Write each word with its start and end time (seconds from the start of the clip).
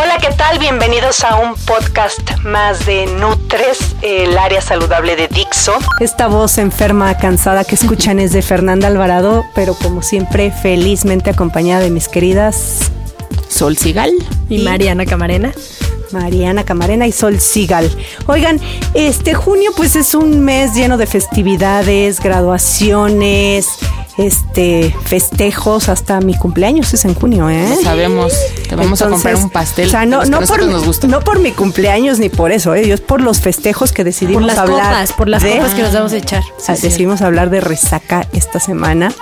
Hola, 0.00 0.18
¿qué 0.20 0.32
tal? 0.36 0.60
Bienvenidos 0.60 1.24
a 1.24 1.40
un 1.40 1.56
podcast 1.56 2.20
más 2.44 2.86
de 2.86 3.06
Nutres, 3.06 3.96
el 4.00 4.38
área 4.38 4.60
saludable 4.60 5.16
de 5.16 5.26
Dixo. 5.26 5.72
Esta 5.98 6.28
voz 6.28 6.58
enferma, 6.58 7.18
cansada 7.18 7.64
que 7.64 7.74
escuchan 7.74 8.20
es 8.20 8.32
de 8.32 8.42
Fernanda 8.42 8.86
Alvarado, 8.86 9.44
pero 9.56 9.74
como 9.74 10.02
siempre, 10.02 10.52
felizmente 10.52 11.30
acompañada 11.30 11.82
de 11.82 11.90
mis 11.90 12.06
queridas 12.06 12.92
Sol 13.48 13.76
Sigal 13.76 14.12
y 14.48 14.58
Mariana 14.58 15.04
Camarena. 15.04 15.50
Mariana 16.12 16.62
Camarena 16.64 17.08
y 17.08 17.10
Sol 17.10 17.40
Sigal. 17.40 17.90
Oigan, 18.26 18.60
este 18.94 19.34
junio 19.34 19.72
pues 19.76 19.96
es 19.96 20.14
un 20.14 20.42
mes 20.42 20.76
lleno 20.76 20.96
de 20.96 21.06
festividades, 21.06 22.20
graduaciones, 22.20 23.66
este 24.18 24.94
festejos 25.04 25.88
hasta 25.88 26.20
mi 26.20 26.36
cumpleaños 26.36 26.92
es 26.92 27.04
en 27.04 27.14
junio, 27.14 27.48
¿eh? 27.48 27.66
Lo 27.76 27.82
sabemos, 27.82 28.34
te 28.68 28.74
vamos 28.76 29.00
a 29.00 29.08
comprar 29.08 29.36
un 29.36 29.48
pastel. 29.48 29.86
O 29.86 29.90
sea, 29.90 30.04
no, 30.06 30.20
por, 30.46 30.66
nos 30.66 30.84
gusta. 30.84 31.06
no 31.06 31.20
por 31.20 31.38
mi 31.38 31.52
cumpleaños 31.52 32.18
ni 32.18 32.28
por 32.28 32.50
eso, 32.52 32.74
¿eh? 32.74 32.92
es 32.92 33.00
por 33.00 33.20
los 33.20 33.40
festejos 33.40 33.92
que 33.92 34.04
decidimos 34.04 34.42
Por 34.42 34.46
las 34.48 34.58
hablar. 34.58 34.82
copas, 34.82 35.12
por 35.12 35.28
las 35.28 35.42
de- 35.42 35.52
copas 35.52 35.74
que 35.74 35.82
nos 35.82 35.92
vamos 35.94 36.12
a 36.12 36.16
echar. 36.16 36.42
Ah, 36.66 36.72
decidimos 36.80 37.22
hablar 37.22 37.48
de 37.50 37.60
resaca 37.60 38.26
esta 38.32 38.60
semana. 38.60 39.12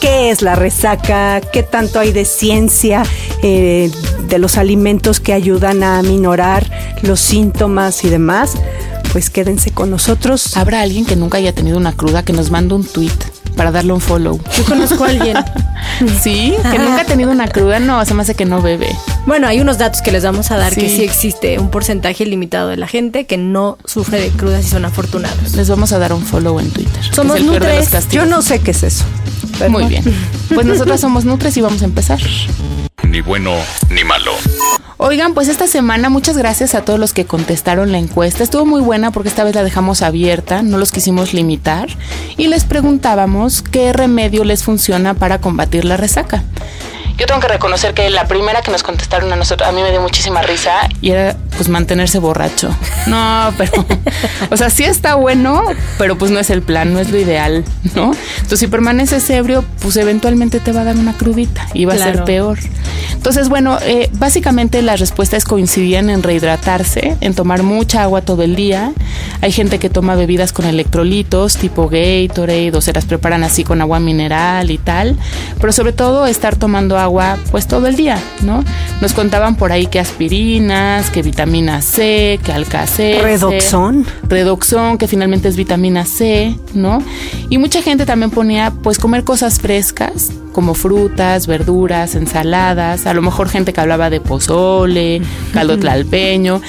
¿Qué 0.00 0.30
es 0.30 0.42
la 0.42 0.54
resaca? 0.54 1.40
¿Qué 1.40 1.64
tanto 1.64 1.98
hay 1.98 2.12
de 2.12 2.24
ciencia 2.24 3.02
eh, 3.42 3.90
de 4.28 4.38
los 4.38 4.56
alimentos 4.56 5.18
que 5.18 5.32
ayudan 5.32 5.82
a 5.82 6.00
minorar 6.02 6.70
los 7.02 7.18
síntomas 7.18 8.04
y 8.04 8.08
demás? 8.08 8.52
Pues 9.12 9.30
quédense 9.30 9.72
con 9.72 9.90
nosotros. 9.90 10.56
Habrá 10.56 10.82
alguien 10.82 11.04
que 11.04 11.16
nunca 11.16 11.38
haya 11.38 11.52
tenido 11.52 11.76
una 11.78 11.92
cruda 11.94 12.22
que 12.24 12.32
nos 12.32 12.52
mande 12.52 12.74
un 12.74 12.84
tweet 12.84 13.10
para 13.58 13.70
darle 13.72 13.92
un 13.92 14.00
follow. 14.00 14.40
Yo 14.56 14.64
conozco 14.64 15.04
a 15.04 15.08
alguien. 15.08 15.36
Sí, 16.20 16.54
que 16.70 16.78
nunca 16.78 17.00
ha 17.00 17.04
tenido 17.04 17.30
una 17.32 17.48
cruda, 17.48 17.80
no, 17.80 18.04
se 18.04 18.14
me 18.14 18.22
hace 18.22 18.34
que 18.36 18.44
no 18.44 18.62
bebe. 18.62 18.88
Bueno, 19.26 19.48
hay 19.48 19.60
unos 19.60 19.78
datos 19.78 20.00
que 20.00 20.12
les 20.12 20.22
vamos 20.22 20.50
a 20.52 20.56
dar 20.56 20.72
que 20.74 20.88
Sí. 20.88 21.02
existe 21.02 21.58
un 21.58 21.70
porcentaje 21.70 22.24
limitado 22.24 22.68
de 22.68 22.76
la 22.76 22.86
gente 22.86 23.26
que 23.26 23.36
no 23.36 23.78
sufre 23.84 24.20
de 24.20 24.28
crudas 24.30 24.64
y 24.64 24.68
son 24.68 24.84
afortunados. 24.84 25.54
Les 25.56 25.68
vamos 25.68 25.92
a 25.92 25.98
dar 25.98 26.12
un 26.12 26.22
follow 26.24 26.60
en 26.60 26.70
Twitter. 26.70 27.02
Somos 27.12 27.36
es 27.36 27.42
el 27.42 27.48
peor 27.48 27.62
de 27.64 27.76
los 27.76 27.84
Nutres. 27.86 28.08
Yo 28.10 28.26
no 28.26 28.42
sé 28.42 28.60
qué 28.60 28.70
es 28.72 28.82
eso. 28.84 29.04
pero- 29.58 29.70
Muy 29.70 29.84
bien. 29.86 30.04
Pues 30.54 30.66
nosotras 30.66 31.00
somos 31.00 31.24
Nutres 31.24 31.56
y 31.56 31.62
vamos 31.62 31.82
a 31.82 31.86
empezar. 31.86 32.20
Ni 33.02 33.20
bueno 33.20 33.52
ni 33.90 34.04
malo. 34.04 34.32
Oigan, 35.00 35.32
pues 35.32 35.46
esta 35.46 35.68
semana 35.68 36.08
muchas 36.08 36.36
gracias 36.36 36.74
a 36.74 36.82
todos 36.82 36.98
los 36.98 37.12
que 37.12 37.24
contestaron 37.24 37.92
la 37.92 37.98
encuesta. 37.98 38.42
Estuvo 38.42 38.66
muy 38.66 38.80
buena 38.80 39.12
porque 39.12 39.28
esta 39.28 39.44
vez 39.44 39.54
la 39.54 39.62
dejamos 39.62 40.02
abierta, 40.02 40.62
no 40.64 40.76
los 40.76 40.90
quisimos 40.90 41.32
limitar 41.32 41.86
y 42.36 42.48
les 42.48 42.64
preguntábamos 42.64 43.62
qué 43.62 43.92
remedio 43.92 44.42
les 44.42 44.64
funciona 44.64 45.14
para 45.14 45.40
combatir 45.40 45.84
la 45.84 45.96
resaca. 45.96 46.42
Yo 47.16 47.26
tengo 47.26 47.38
que 47.38 47.46
reconocer 47.46 47.94
que 47.94 48.10
la 48.10 48.26
primera 48.26 48.60
que 48.60 48.72
nos 48.72 48.82
contestaron 48.82 49.32
a 49.32 49.36
nosotros, 49.36 49.68
a 49.68 49.72
mí 49.72 49.82
me 49.82 49.92
dio 49.92 50.00
muchísima 50.00 50.42
risa 50.42 50.88
y 51.00 51.10
era 51.10 51.36
pues 51.58 51.68
mantenerse 51.68 52.20
borracho. 52.20 52.70
No, 53.08 53.52
pero, 53.58 53.84
o 54.50 54.56
sea, 54.56 54.70
sí 54.70 54.84
está 54.84 55.16
bueno, 55.16 55.64
pero 55.98 56.16
pues 56.16 56.30
no 56.30 56.38
es 56.38 56.50
el 56.50 56.62
plan, 56.62 56.92
no 56.92 57.00
es 57.00 57.10
lo 57.10 57.18
ideal, 57.18 57.64
¿no? 57.96 58.12
Entonces 58.36 58.60
si 58.60 58.66
permaneces 58.68 59.28
ebrio, 59.28 59.64
pues 59.82 59.96
eventualmente 59.96 60.60
te 60.60 60.70
va 60.70 60.82
a 60.82 60.84
dar 60.84 60.96
una 60.96 61.14
crudita 61.14 61.66
y 61.74 61.84
va 61.84 61.94
a 61.94 61.98
ser 61.98 62.22
peor. 62.24 62.58
Entonces, 63.12 63.48
bueno, 63.48 63.78
eh, 63.82 64.08
básicamente 64.12 64.80
las 64.82 65.00
respuestas 65.00 65.44
coincidían 65.44 66.10
en 66.10 66.22
rehidratarse, 66.22 67.16
en 67.20 67.34
tomar 67.34 67.64
mucha 67.64 68.02
agua 68.04 68.22
todo 68.22 68.44
el 68.44 68.54
día. 68.54 68.92
Hay 69.40 69.50
gente 69.50 69.80
que 69.80 69.90
toma 69.90 70.14
bebidas 70.14 70.52
con 70.52 70.66
electrolitos, 70.66 71.56
tipo 71.56 71.88
Gatorade, 71.88 72.70
o 72.74 72.80
se 72.80 72.92
las 72.92 73.06
preparan 73.06 73.42
así 73.42 73.64
con 73.64 73.80
agua 73.80 73.98
mineral 73.98 74.70
y 74.70 74.78
tal. 74.78 75.16
Pero 75.60 75.72
sobre 75.72 75.92
todo 75.92 76.26
estar 76.26 76.54
tomando 76.54 76.96
agua 76.98 77.38
pues 77.50 77.66
todo 77.66 77.88
el 77.88 77.96
día, 77.96 78.20
¿no? 78.42 78.64
Nos 79.00 79.12
contaban 79.14 79.56
por 79.56 79.72
ahí 79.72 79.86
que 79.86 79.98
aspirinas, 79.98 81.10
que 81.10 81.22
vitamina 81.48 81.80
C, 81.80 82.38
que 82.44 82.52
alcacel. 82.52 83.22
Redoxón. 83.22 84.04
Redoxón, 84.28 84.98
que 84.98 85.08
finalmente 85.08 85.48
es 85.48 85.56
vitamina 85.56 86.04
C, 86.04 86.54
¿no? 86.74 87.02
Y 87.48 87.56
mucha 87.56 87.80
gente 87.80 88.04
también 88.04 88.30
ponía, 88.30 88.70
pues, 88.82 88.98
comer 88.98 89.24
cosas 89.24 89.58
frescas, 89.58 90.30
como 90.52 90.74
frutas, 90.74 91.46
verduras, 91.46 92.16
ensaladas, 92.16 93.06
a 93.06 93.14
lo 93.14 93.22
mejor 93.22 93.48
gente 93.48 93.72
que 93.72 93.80
hablaba 93.80 94.10
de 94.10 94.20
pozole, 94.20 95.22
caldo 95.54 95.78
tlalpeño. 95.78 96.60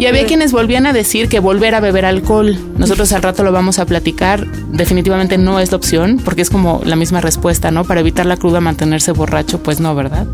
Y 0.00 0.06
había 0.06 0.24
quienes 0.24 0.50
volvían 0.50 0.86
a 0.86 0.94
decir 0.94 1.28
que 1.28 1.40
volver 1.40 1.74
a 1.74 1.80
beber 1.80 2.06
alcohol. 2.06 2.56
Nosotros 2.78 3.12
al 3.12 3.20
rato 3.20 3.44
lo 3.44 3.52
vamos 3.52 3.78
a 3.78 3.84
platicar. 3.84 4.46
Definitivamente 4.46 5.36
no 5.36 5.60
es 5.60 5.72
la 5.72 5.76
opción, 5.76 6.22
porque 6.24 6.40
es 6.40 6.48
como 6.48 6.80
la 6.86 6.96
misma 6.96 7.20
respuesta, 7.20 7.70
¿no? 7.70 7.84
Para 7.84 8.00
evitar 8.00 8.24
la 8.24 8.38
cruda, 8.38 8.62
mantenerse 8.62 9.12
borracho, 9.12 9.62
pues 9.62 9.78
no, 9.78 9.94
¿verdad? 9.94 10.26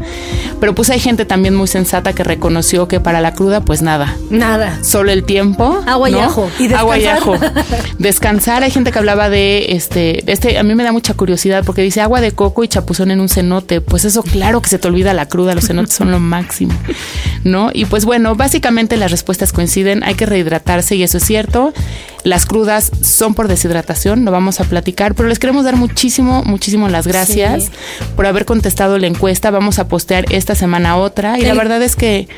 Pero 0.61 0.73
pues 0.73 0.89
hay 0.91 1.01
gente 1.01 1.25
también 1.25 1.57
muy 1.57 1.67
sensata 1.67 2.13
que 2.13 2.23
reconoció 2.23 2.87
que 2.87 3.01
para 3.01 3.21
la 3.21 3.35
cruda, 3.35 3.61
pues 3.61 3.83
nada, 3.83 4.17
Nada. 4.31 4.79
solo 4.85 5.11
el 5.11 5.25
tiempo. 5.25 5.83
Agua 5.85 6.11
y 6.11 6.13
¿no? 6.13 6.21
ajo. 6.21 6.49
Y 6.61 6.73
Agua 6.73 6.97
y 6.97 7.03
descansar. 7.03 7.51
ajo. 7.51 7.77
Descansar. 7.99 8.63
Hay 8.63 8.71
gente 8.71 8.93
que 8.93 8.99
hablaba 9.01 9.29
de 9.31 9.73
este, 9.73 10.31
este, 10.31 10.59
a 10.59 10.63
mí 10.63 10.77
me 10.77 10.85
da 10.85 10.93
mucha 10.93 11.15
curiosidad 11.15 11.65
porque 11.65 11.83
dice 11.83 12.01
agua 12.01 12.21
de 12.21 12.31
coco 12.31 12.63
y 12.63 12.69
chapuzón 12.69 13.11
en 13.11 13.19
un 13.19 13.29
cenote. 13.29 13.81
Pues 13.81 14.05
eso, 14.05 14.23
claro 14.23 14.63
que 14.63 14.69
se 14.69 14.79
te 14.79 14.87
olvida 14.87 15.13
la 15.13 15.27
cruda. 15.27 15.57
Los 15.57 15.67
cenotes 15.67 15.93
son 15.93 16.13
lo 16.13 16.21
máximo, 16.21 16.73
¿no? 17.43 17.71
Y 17.75 17.87
pues 17.87 18.05
bueno, 18.05 18.37
básicamente 18.37 18.97
las 18.97 19.11
respuestas 19.11 19.53
coinciden. 19.57 20.05
Hay 20.05 20.15
que 20.15 20.27
rehidratarse 20.27 20.95
y 20.95 21.03
eso 21.03 21.17
es 21.17 21.25
cierto. 21.25 21.73
Las 22.23 22.45
crudas 22.45 22.91
son 23.03 23.35
por 23.35 23.49
deshidratación, 23.49 24.25
lo 24.25 24.31
vamos 24.33 24.61
a 24.61 24.65
platicar, 24.65 25.15
pero 25.15 25.29
les 25.29 25.39
queremos 25.39 25.65
dar 25.65 25.77
muchísimo, 25.77 26.43
muchísimo 26.45 26.89
las 26.89 27.07
gracias 27.07 27.65
Sí. 27.65 27.71
por 28.17 28.27
haber 28.27 28.45
contestado 28.45 28.99
la 28.99 29.07
encuesta. 29.07 29.51
Vamos 29.51 29.79
a 29.79 29.89
postear 29.89 30.27
esta 30.31 30.55
semana 30.55 30.97
otra 30.97 31.39
y 31.39 31.43
la 31.43 31.55
verdad 31.55 31.81
es 31.83 31.97
que 31.97 32.29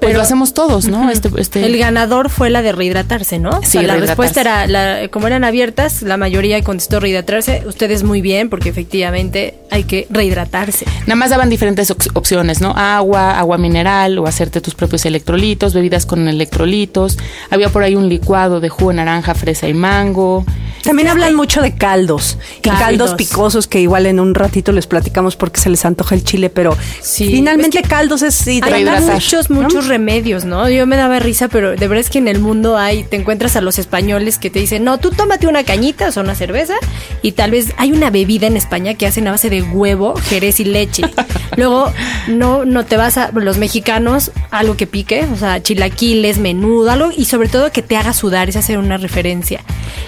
pues 0.00 0.14
lo 0.14 0.22
hacemos 0.22 0.54
todos, 0.54 0.86
¿no? 0.88 1.10
Este, 1.10 1.30
este, 1.38 1.64
El 1.66 1.76
ganador 1.78 2.30
fue 2.30 2.50
la 2.50 2.62
de 2.62 2.72
rehidratarse, 2.72 3.38
¿no? 3.38 3.50
O 3.50 3.62
Sí, 3.62 3.72
sea, 3.72 3.82
la 3.82 3.96
respuesta 3.96 4.40
era, 4.40 4.66
la- 4.66 5.08
como 5.10 5.26
eran 5.26 5.44
abiertas, 5.44 6.02
la 6.02 6.16
mayoría 6.16 6.62
contestó 6.62 7.00
rehidratarse. 7.00 7.62
Ustedes 7.66 8.02
muy 8.04 8.20
bien, 8.20 8.48
porque 8.50 8.68
efectivamente 8.68 9.58
hay 9.70 9.84
que 9.84 10.06
rehidratarse. 10.10 10.86
Nada 11.02 11.16
más 11.16 11.30
daban 11.30 11.50
diferentes 11.50 11.90
op- 11.90 12.02
opciones, 12.14 12.60
¿no? 12.60 12.74
Agua, 12.76 13.38
agua 13.38 13.58
mineral 13.58 14.18
o 14.18 14.26
hacerte 14.26 14.60
tus 14.60 14.74
propios 14.74 15.04
electrolitos, 15.06 15.74
bebidas 15.74 16.06
con 16.06 16.28
electrolitos. 16.28 17.18
Había 17.50 17.68
por 17.70 17.82
ahí 17.82 17.94
un 17.94 18.08
licuado 18.08 18.60
de 18.60 18.68
jugo 18.68 18.90
de 18.90 18.96
naranja, 18.96 19.34
fresa 19.34 19.68
y 19.68 19.74
mango. 19.74 20.44
También 20.84 21.08
hablan 21.08 21.34
mucho 21.34 21.60
de 21.60 21.74
caldos, 21.74 22.38
y 22.58 22.60
Caldos. 22.62 22.80
caldos 22.82 23.14
picosos 23.14 23.66
que 23.66 23.80
igual 23.80 24.06
en 24.06 24.20
un 24.20 24.34
ratito 24.34 24.72
les 24.72 24.86
platicamos 24.86 25.36
porque 25.36 25.60
se 25.60 25.68
les 25.70 25.84
antoja 25.84 26.14
el 26.14 26.24
chile, 26.24 26.48
pero 26.50 26.76
Sí. 27.02 27.26
finalmente 27.26 27.82
caldos 27.82 28.22
es 28.22 28.46
Hay 28.46 28.58
hidratar. 28.58 29.02
muchos, 29.02 29.50
muchos 29.50 29.87
remedios, 29.88 30.44
¿no? 30.44 30.68
Yo 30.68 30.86
me 30.86 30.96
daba 30.96 31.18
risa, 31.18 31.48
pero 31.48 31.70
de 31.70 31.88
verdad 31.88 31.98
es 32.00 32.10
que 32.10 32.18
en 32.18 32.28
el 32.28 32.38
mundo 32.38 32.76
hay, 32.76 33.04
te 33.04 33.16
encuentras 33.16 33.56
a 33.56 33.60
los 33.60 33.78
españoles 33.78 34.38
que 34.38 34.50
te 34.50 34.60
dicen, 34.60 34.84
no, 34.84 34.98
tú 34.98 35.10
tómate 35.10 35.46
una 35.46 35.64
cañita, 35.64 36.08
o 36.14 36.20
una 36.20 36.34
cerveza, 36.34 36.74
y 37.22 37.32
tal 37.32 37.50
vez 37.50 37.72
hay 37.76 37.92
una 37.92 38.10
bebida 38.10 38.46
en 38.46 38.56
España 38.56 38.94
que 38.94 39.06
hacen 39.06 39.26
a 39.28 39.32
base 39.32 39.50
de 39.50 39.62
huevo, 39.62 40.14
jerez 40.16 40.60
y 40.60 40.64
leche. 40.64 41.02
Luego, 41.56 41.92
no, 42.28 42.64
no 42.64 42.84
te 42.84 42.96
vas 42.96 43.16
a, 43.18 43.30
los 43.32 43.58
mexicanos, 43.58 44.30
algo 44.50 44.76
que 44.76 44.86
pique, 44.86 45.26
o 45.32 45.36
sea, 45.36 45.62
chilaquiles, 45.62 46.38
menudo, 46.38 46.90
algo, 46.90 47.10
y 47.16 47.24
sobre 47.24 47.48
todo 47.48 47.72
que 47.72 47.82
te 47.82 47.96
haga 47.96 48.12
sudar, 48.12 48.48
es 48.48 48.56
hacer 48.56 48.78
una 48.78 48.96
referencia. 48.96 49.62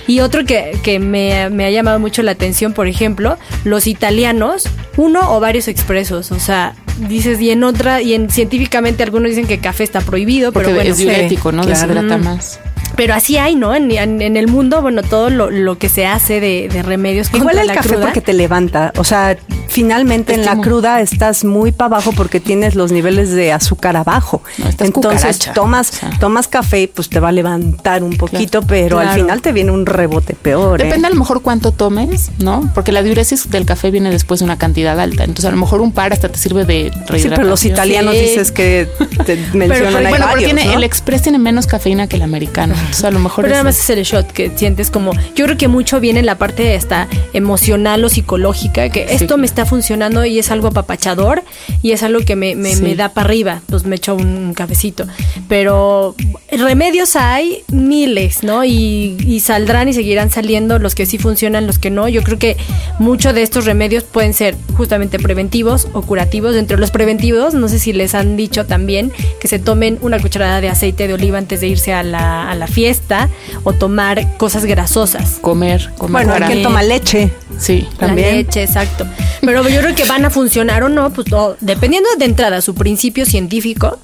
Y 0.06 0.21
otro 0.21 0.44
que, 0.44 0.79
que 0.83 0.99
me, 0.99 1.50
me 1.50 1.65
ha 1.65 1.71
llamado 1.71 1.99
mucho 1.99 2.23
la 2.23 2.33
atención, 2.33 2.73
por 2.73 2.87
ejemplo, 2.87 3.38
los 3.65 3.87
italianos, 3.87 4.69
uno 4.97 5.35
o 5.35 5.41
varios 5.41 5.69
expresos, 5.69 6.33
o 6.33 6.38
sea, 6.38 6.75
dices, 7.09 7.41
y 7.41 7.50
en 7.50 7.65
otra, 7.65 8.03
y 8.03 8.15
en 8.15 8.31
científicamente 8.31 9.03
algunos 9.03 9.31
dicen 9.31 9.47
que 9.47 9.59
café 9.70 9.84
está 9.84 10.00
prohibido, 10.00 10.52
Porque 10.52 10.67
pero 10.67 10.76
bueno, 10.76 10.90
es 10.90 10.99
diurético, 10.99 11.52
¿no? 11.52 11.62
claro. 11.62 11.87
Deshidrata 11.88 12.19
Mm. 12.19 12.25
más. 12.25 12.61
pero 12.96 13.14
así 13.14 13.38
hay, 13.38 13.55
¿no? 13.55 13.75
En, 13.75 13.90
en- 13.93 14.20
en 14.20 14.37
el 14.37 14.46
mundo, 14.49 14.82
bueno, 14.82 15.02
todo 15.02 15.31
lo, 15.31 15.50
lo 15.50 15.78
que 15.78 15.88
se 15.88 16.06
hace 16.06 16.40
de, 16.40 16.69
de 16.70 16.82
remedios 16.82 17.31
Igual 17.32 17.58
el 17.58 17.67
la 17.69 17.75
café 17.75 17.88
cruda. 17.90 18.02
porque 18.06 18.20
te 18.20 18.32
levanta. 18.34 18.93
O 18.99 19.05
sea, 19.05 19.37
finalmente 19.70 20.34
en 20.34 20.44
la 20.44 20.61
cruda 20.61 21.00
estás 21.00 21.44
muy 21.44 21.72
para 21.72 21.87
abajo 21.96 22.12
porque 22.17 22.40
tienes 22.40 22.75
los 22.75 22.93
niveles 22.93 23.31
de 23.31 23.52
azúcar 23.52 23.96
abajo. 23.96 24.43
No, 24.58 24.69
estás 24.69 24.88
Entonces 24.88 25.20
cucaracha. 25.20 25.52
tomas, 25.52 25.90
O 25.90 25.93
sea. 25.93 26.11
tomas 26.19 26.49
café 26.49 26.82
y 26.82 26.87
pues 26.88 27.08
te 27.08 27.20
va 27.20 27.28
a 27.28 27.32
levantar 27.32 28.02
un 28.02 28.17
poquito, 28.17 28.62
pero 28.62 28.99
al 28.99 29.11
final 29.11 29.40
te 29.43 29.52
viene 29.52 29.70
un 29.70 29.87
rebote 29.87 30.34
peor. 30.34 30.81
¿eh? 30.81 30.84
Depende 30.84 31.06
a 31.06 31.11
lo 31.11 31.17
mejor 31.17 31.43
cuánto 31.43 31.72
tomes, 31.72 32.31
¿no? 32.38 32.70
Porque 32.75 32.93
la 32.93 33.02
diuresis 33.02 33.49
del 33.50 33.64
café 33.64 33.90
viene 33.90 34.11
después 34.11 34.40
de 34.40 34.44
una 34.44 34.58
cantidad 34.58 34.99
alta. 34.99 35.25
Entonces, 35.25 35.44
a 35.46 35.50
lo 35.50 35.56
mejor 35.56 35.81
un 35.81 35.93
par 35.93 36.12
hasta 36.12 36.28
te 36.28 36.38
sirve 36.38 36.64
de 36.64 36.90
Sí, 37.16 37.28
pero 37.28 37.44
los 37.44 37.64
italianos 37.64 38.14
Sí. 38.14 38.20
dices 38.23 38.50
que 38.52 38.88
te 39.25 39.37
mencionan 39.55 39.69
pero- 39.78 39.87
hay 39.99 40.05
Bueno, 40.05 40.11
pero 40.12 40.26
varios, 40.26 40.44
tiene, 40.52 40.64
¿no? 40.64 40.73
el 40.78 40.84
express 40.84 41.23
tiene 41.23 41.38
menos 41.38 41.66
cafeína 41.66 42.06
que 42.08 42.16
el 42.16 42.23
americano. 42.23 42.75
Entonces, 42.76 43.05
a 43.05 43.11
lo 43.11 43.19
mejor 43.20 43.44
Pero 43.44 43.52
nada 43.52 43.64
más 43.64 43.78
es 43.78 43.90
el 43.90 44.02
shot 44.05 44.31
que 44.32 44.50
sientes 44.56 44.90
como. 44.90 45.12
Yo 45.37 45.44
creo 45.44 45.56
que 45.56 45.69
mucho 45.69 46.00
viene 46.00 46.20
en 46.20 46.26
la 46.26 46.37
parte 46.37 46.75
esta 46.75 47.06
emocional 47.32 48.05
o 48.05 48.08
psicológica, 48.08 48.88
que 48.90 49.06
esto 49.11 49.37
me 49.37 49.46
está 49.46 49.60
funcionando 49.67 50.25
y 50.25 50.39
es 50.39 50.51
algo 50.51 50.69
apapachador 50.69 51.43
y 51.83 51.93
es 51.93 52.03
algo 52.03 52.21
que 52.25 52.37
me, 52.37 52.55
me, 52.57 52.75
Sí. 52.75 52.83
me 52.83 52.95
da 52.97 53.11
para 53.11 53.27
arriba. 53.27 53.62
Pues 53.69 53.85
me 53.85 53.97
echo 53.97 54.15
un 54.15 54.55
cafecito. 54.55 55.07
Pero 55.49 56.15
remedios 56.51 57.17
hay 57.17 57.62
miles, 57.73 58.43
¿no? 58.43 58.65
Y, 58.65 59.17
y 59.27 59.41
saldrán 59.41 59.89
y 59.89 59.93
seguirán 59.93 60.31
saliendo 60.31 60.79
los 60.79 60.95
que 60.95 61.07
sí 61.07 61.19
funcionan, 61.19 61.67
los 61.67 61.79
que 61.79 61.91
no. 61.91 62.09
Yo 62.09 62.23
creo 62.23 62.39
que 62.39 62.57
muchos 62.99 63.35
de 63.35 63.43
estos 63.43 63.65
remedios 63.65 64.05
pueden 64.05 64.35
ser 64.35 64.57
justamente 64.77 65.19
preventivos 65.19 65.89
o 65.93 66.03
curativos. 66.03 66.55
Dentro 66.55 66.77
de 66.77 66.81
los 66.81 66.91
preventivos, 66.91 67.55
no 67.55 67.69
sé 67.69 67.79
si 67.79 67.93
les 67.93 68.15
han 68.15 68.37
dicho 68.37 68.67
también 68.67 69.12
que 69.41 69.49
se 69.49 69.59
tomen 69.59 69.99
una 70.03 70.19
cucharada 70.19 70.61
de 70.61 70.69
aceite 70.69 71.07
de 71.09 71.15
oliva 71.15 71.39
antes 71.39 71.61
de 71.61 71.69
irse 71.69 71.93
a 71.93 72.03
la, 72.03 72.51
a 72.51 72.55
la 72.55 72.67
fiesta 72.67 73.29
o 73.65 73.73
tomar 73.73 74.37
cosas 74.37 74.65
grasosas. 74.65 75.39
comer, 75.41 75.91
comer 75.99 76.27
Bueno, 76.27 76.45
hay 76.47 76.53
quien 76.53 76.62
toma 76.62 76.83
leche. 76.83 77.31
Sí. 77.59 77.87
También. 77.99 78.29
La 78.29 78.35
leche, 78.37 78.62
exacto. 78.62 79.07
Pero 79.41 79.50
yo 79.52 79.81
creo 79.81 79.94
que 79.94 80.05
van 80.05 80.25
a 80.25 80.31
funcionar 80.31 80.82
o 80.82 80.88
no, 80.88 81.11
pues 81.11 81.29
todo, 81.29 81.56
dependiendo 81.61 82.08
de 82.19 82.25
entrada 82.25 82.61
su 82.61 82.75
principio 82.75 83.26
científico 83.26 83.99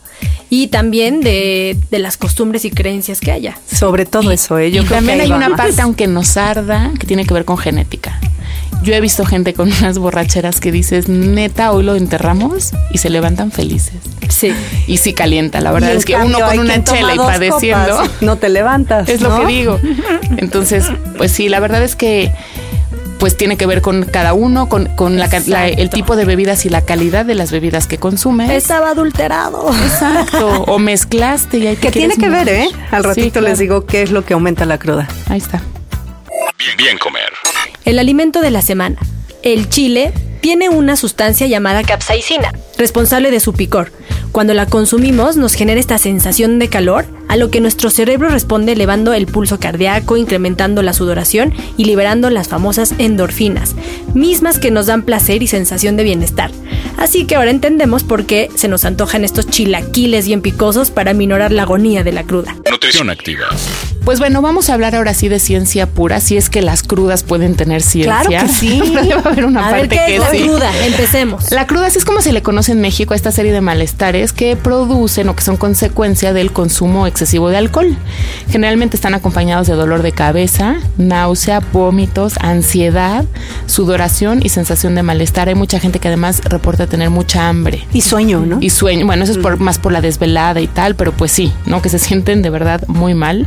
y 0.48 0.68
también 0.68 1.20
de, 1.20 1.76
de 1.90 1.98
las 1.98 2.16
costumbres 2.16 2.64
y 2.64 2.70
creencias 2.70 3.20
que 3.20 3.32
haya. 3.32 3.58
Sobre 3.70 4.06
todo 4.06 4.30
eso, 4.30 4.58
¿eh? 4.58 4.70
Yo 4.70 4.82
y 4.82 4.86
creo 4.86 4.98
también 4.98 5.18
que 5.18 5.24
hay 5.24 5.32
una 5.32 5.56
parte, 5.56 5.80
aunque 5.82 6.06
nos 6.06 6.36
arda, 6.36 6.92
que 6.98 7.06
tiene 7.06 7.26
que 7.26 7.34
ver 7.34 7.44
con 7.44 7.58
genética. 7.58 8.18
Yo 8.82 8.94
he 8.94 9.00
visto 9.00 9.24
gente 9.24 9.54
con 9.54 9.72
unas 9.80 9.98
borracheras 9.98 10.60
que 10.60 10.70
dices, 10.70 11.08
neta, 11.08 11.72
hoy 11.72 11.84
lo 11.84 11.96
enterramos 11.96 12.72
y 12.92 12.98
se 12.98 13.10
levantan 13.10 13.50
felices. 13.50 13.94
Sí. 14.28 14.52
Y 14.86 14.98
sí 14.98 15.12
calienta, 15.12 15.60
la 15.60 15.72
verdad 15.72 15.92
es 15.92 16.04
que 16.04 16.12
cambio, 16.12 16.38
uno 16.38 16.46
con 16.46 16.58
una 16.60 16.84
chela 16.84 17.14
y 17.14 17.18
padeciendo. 17.18 17.96
copas, 17.96 18.10
no 18.20 18.36
te 18.36 18.48
levantas. 18.48 19.08
Es 19.16 19.20
lo 19.20 19.40
que 19.40 19.46
digo. 19.46 19.80
Entonces, 20.36 20.84
pues 21.16 21.32
sí, 21.32 21.48
la 21.48 21.60
verdad 21.60 21.82
es 21.82 21.96
que 21.96 22.32
pues 23.18 23.36
tiene 23.36 23.56
que 23.56 23.66
ver 23.66 23.80
con 23.82 24.04
cada 24.04 24.34
uno, 24.34 24.68
con, 24.68 24.86
con 24.96 25.18
la 25.18 25.28
ca- 25.28 25.42
la- 25.46 25.68
el 25.68 25.90
tipo 25.90 26.16
de 26.16 26.24
bebidas 26.24 26.66
y 26.66 26.68
la 26.68 26.80
calidad 26.82 27.24
de 27.24 27.34
las 27.34 27.50
bebidas 27.50 27.86
que 27.86 27.98
consume. 27.98 28.54
Estaba 28.56 28.90
adulterado. 28.90 29.70
Exacto. 29.84 30.62
O 30.64 30.78
mezclaste 30.78 31.58
y 31.58 31.66
hay 31.66 31.76
Que 31.76 31.90
tiene 31.90 32.16
que 32.16 32.28
ver, 32.28 32.48
¿eh? 32.48 32.68
Al 32.90 33.02
Sí, 33.02 33.08
ratito 33.08 33.30
claro. 33.32 33.48
les 33.48 33.58
digo 33.58 33.86
qué 33.86 34.02
es 34.02 34.10
lo 34.10 34.24
que 34.24 34.34
aumenta 34.34 34.64
la 34.66 34.78
cruda. 34.78 35.08
Ahí 35.28 35.38
está. 35.38 35.62
Bien, 36.58 36.76
bien 36.76 36.98
comer. 36.98 37.28
El 37.84 37.98
alimento 37.98 38.40
de 38.40 38.50
la 38.50 38.62
semana. 38.62 38.96
El 39.42 39.68
chile 39.68 40.12
tiene 40.40 40.68
una 40.68 40.96
sustancia 40.96 41.46
llamada 41.46 41.82
capsaicina, 41.82 42.52
responsable 42.78 43.30
de 43.30 43.40
su 43.40 43.52
picor. 43.52 43.92
Cuando 44.32 44.54
la 44.54 44.66
consumimos 44.66 45.36
nos 45.36 45.54
genera 45.54 45.80
esta 45.80 45.98
sensación 45.98 46.58
de 46.58 46.68
calor, 46.68 47.06
a 47.28 47.36
lo 47.36 47.50
que 47.50 47.60
nuestro 47.60 47.90
cerebro 47.90 48.28
responde 48.28 48.72
elevando 48.72 49.12
el 49.14 49.26
pulso 49.26 49.58
cardíaco, 49.58 50.16
incrementando 50.16 50.82
la 50.82 50.92
sudoración 50.92 51.52
y 51.76 51.84
liberando 51.84 52.30
las 52.30 52.48
famosas 52.48 52.94
endorfinas, 52.98 53.74
mismas 54.14 54.58
que 54.58 54.70
nos 54.70 54.86
dan 54.86 55.02
placer 55.02 55.42
y 55.42 55.46
sensación 55.46 55.96
de 55.96 56.04
bienestar. 56.04 56.50
Así 56.96 57.26
que 57.26 57.36
ahora 57.36 57.50
entendemos 57.50 58.04
por 58.04 58.24
qué 58.24 58.50
se 58.54 58.68
nos 58.68 58.84
antojan 58.84 59.24
estos 59.24 59.48
chilaquiles 59.48 60.26
bien 60.26 60.40
picosos 60.40 60.90
para 60.90 61.12
minorar 61.12 61.52
la 61.52 61.62
agonía 61.62 62.04
de 62.04 62.12
la 62.12 62.24
cruda. 62.24 62.56
Nutrición 62.70 63.10
activa. 63.10 63.46
Pues 64.04 64.20
bueno, 64.20 64.40
vamos 64.40 64.70
a 64.70 64.74
hablar 64.74 64.94
ahora 64.94 65.14
sí 65.14 65.28
de 65.28 65.40
ciencia 65.40 65.88
pura, 65.88 66.20
si 66.20 66.36
es 66.36 66.48
que 66.48 66.62
las 66.62 66.84
crudas 66.84 67.24
pueden 67.24 67.56
tener 67.56 67.82
ciencia. 67.82 68.22
Claro 68.22 68.46
que 68.46 68.52
sí. 68.52 68.80
Debe 68.94 69.14
haber 69.14 69.44
una 69.44 69.66
A 69.68 69.72
ver, 69.72 69.88
parte 69.88 69.96
¿qué 69.96 70.06
que 70.06 70.14
es 70.14 70.20
la 70.20 70.30
sí. 70.30 70.42
cruda? 70.44 70.86
Empecemos. 70.86 71.50
La 71.50 71.66
cruda 71.66 71.90
sí 71.90 71.98
es 71.98 72.04
como 72.04 72.20
se 72.22 72.32
le 72.32 72.40
conoce 72.40 72.70
en 72.70 72.80
México 72.80 73.14
a 73.14 73.16
esta 73.16 73.32
serie 73.32 73.50
de 73.50 73.60
malestares 73.60 74.32
que 74.32 74.54
producen 74.54 75.28
o 75.28 75.34
que 75.34 75.42
son 75.42 75.56
consecuencia 75.56 76.32
del 76.32 76.52
consumo 76.52 77.08
excesivo 77.16 77.48
de 77.48 77.56
alcohol. 77.56 77.96
Generalmente 78.50 78.96
están 78.96 79.14
acompañados 79.14 79.66
de 79.66 79.74
dolor 79.74 80.02
de 80.02 80.12
cabeza, 80.12 80.76
náusea, 80.98 81.60
vómitos, 81.72 82.34
ansiedad, 82.40 83.24
sudoración 83.66 84.40
y 84.42 84.50
sensación 84.50 84.94
de 84.94 85.02
malestar. 85.02 85.48
Hay 85.48 85.54
mucha 85.54 85.80
gente 85.80 85.98
que 85.98 86.08
además 86.08 86.42
reporta 86.44 86.86
tener 86.86 87.08
mucha 87.08 87.48
hambre. 87.48 87.86
Y 87.94 88.02
sueño, 88.02 88.44
¿no? 88.44 88.58
Y 88.60 88.68
sueño, 88.68 89.06
bueno, 89.06 89.24
eso 89.24 89.32
es 89.32 89.38
por, 89.38 89.58
más 89.58 89.78
por 89.78 89.92
la 89.92 90.02
desvelada 90.02 90.60
y 90.60 90.66
tal, 90.66 90.94
pero 90.94 91.12
pues 91.12 91.32
sí, 91.32 91.52
¿no? 91.64 91.80
Que 91.80 91.88
se 91.88 91.98
sienten 91.98 92.42
de 92.42 92.50
verdad 92.50 92.86
muy 92.86 93.14
mal. 93.14 93.46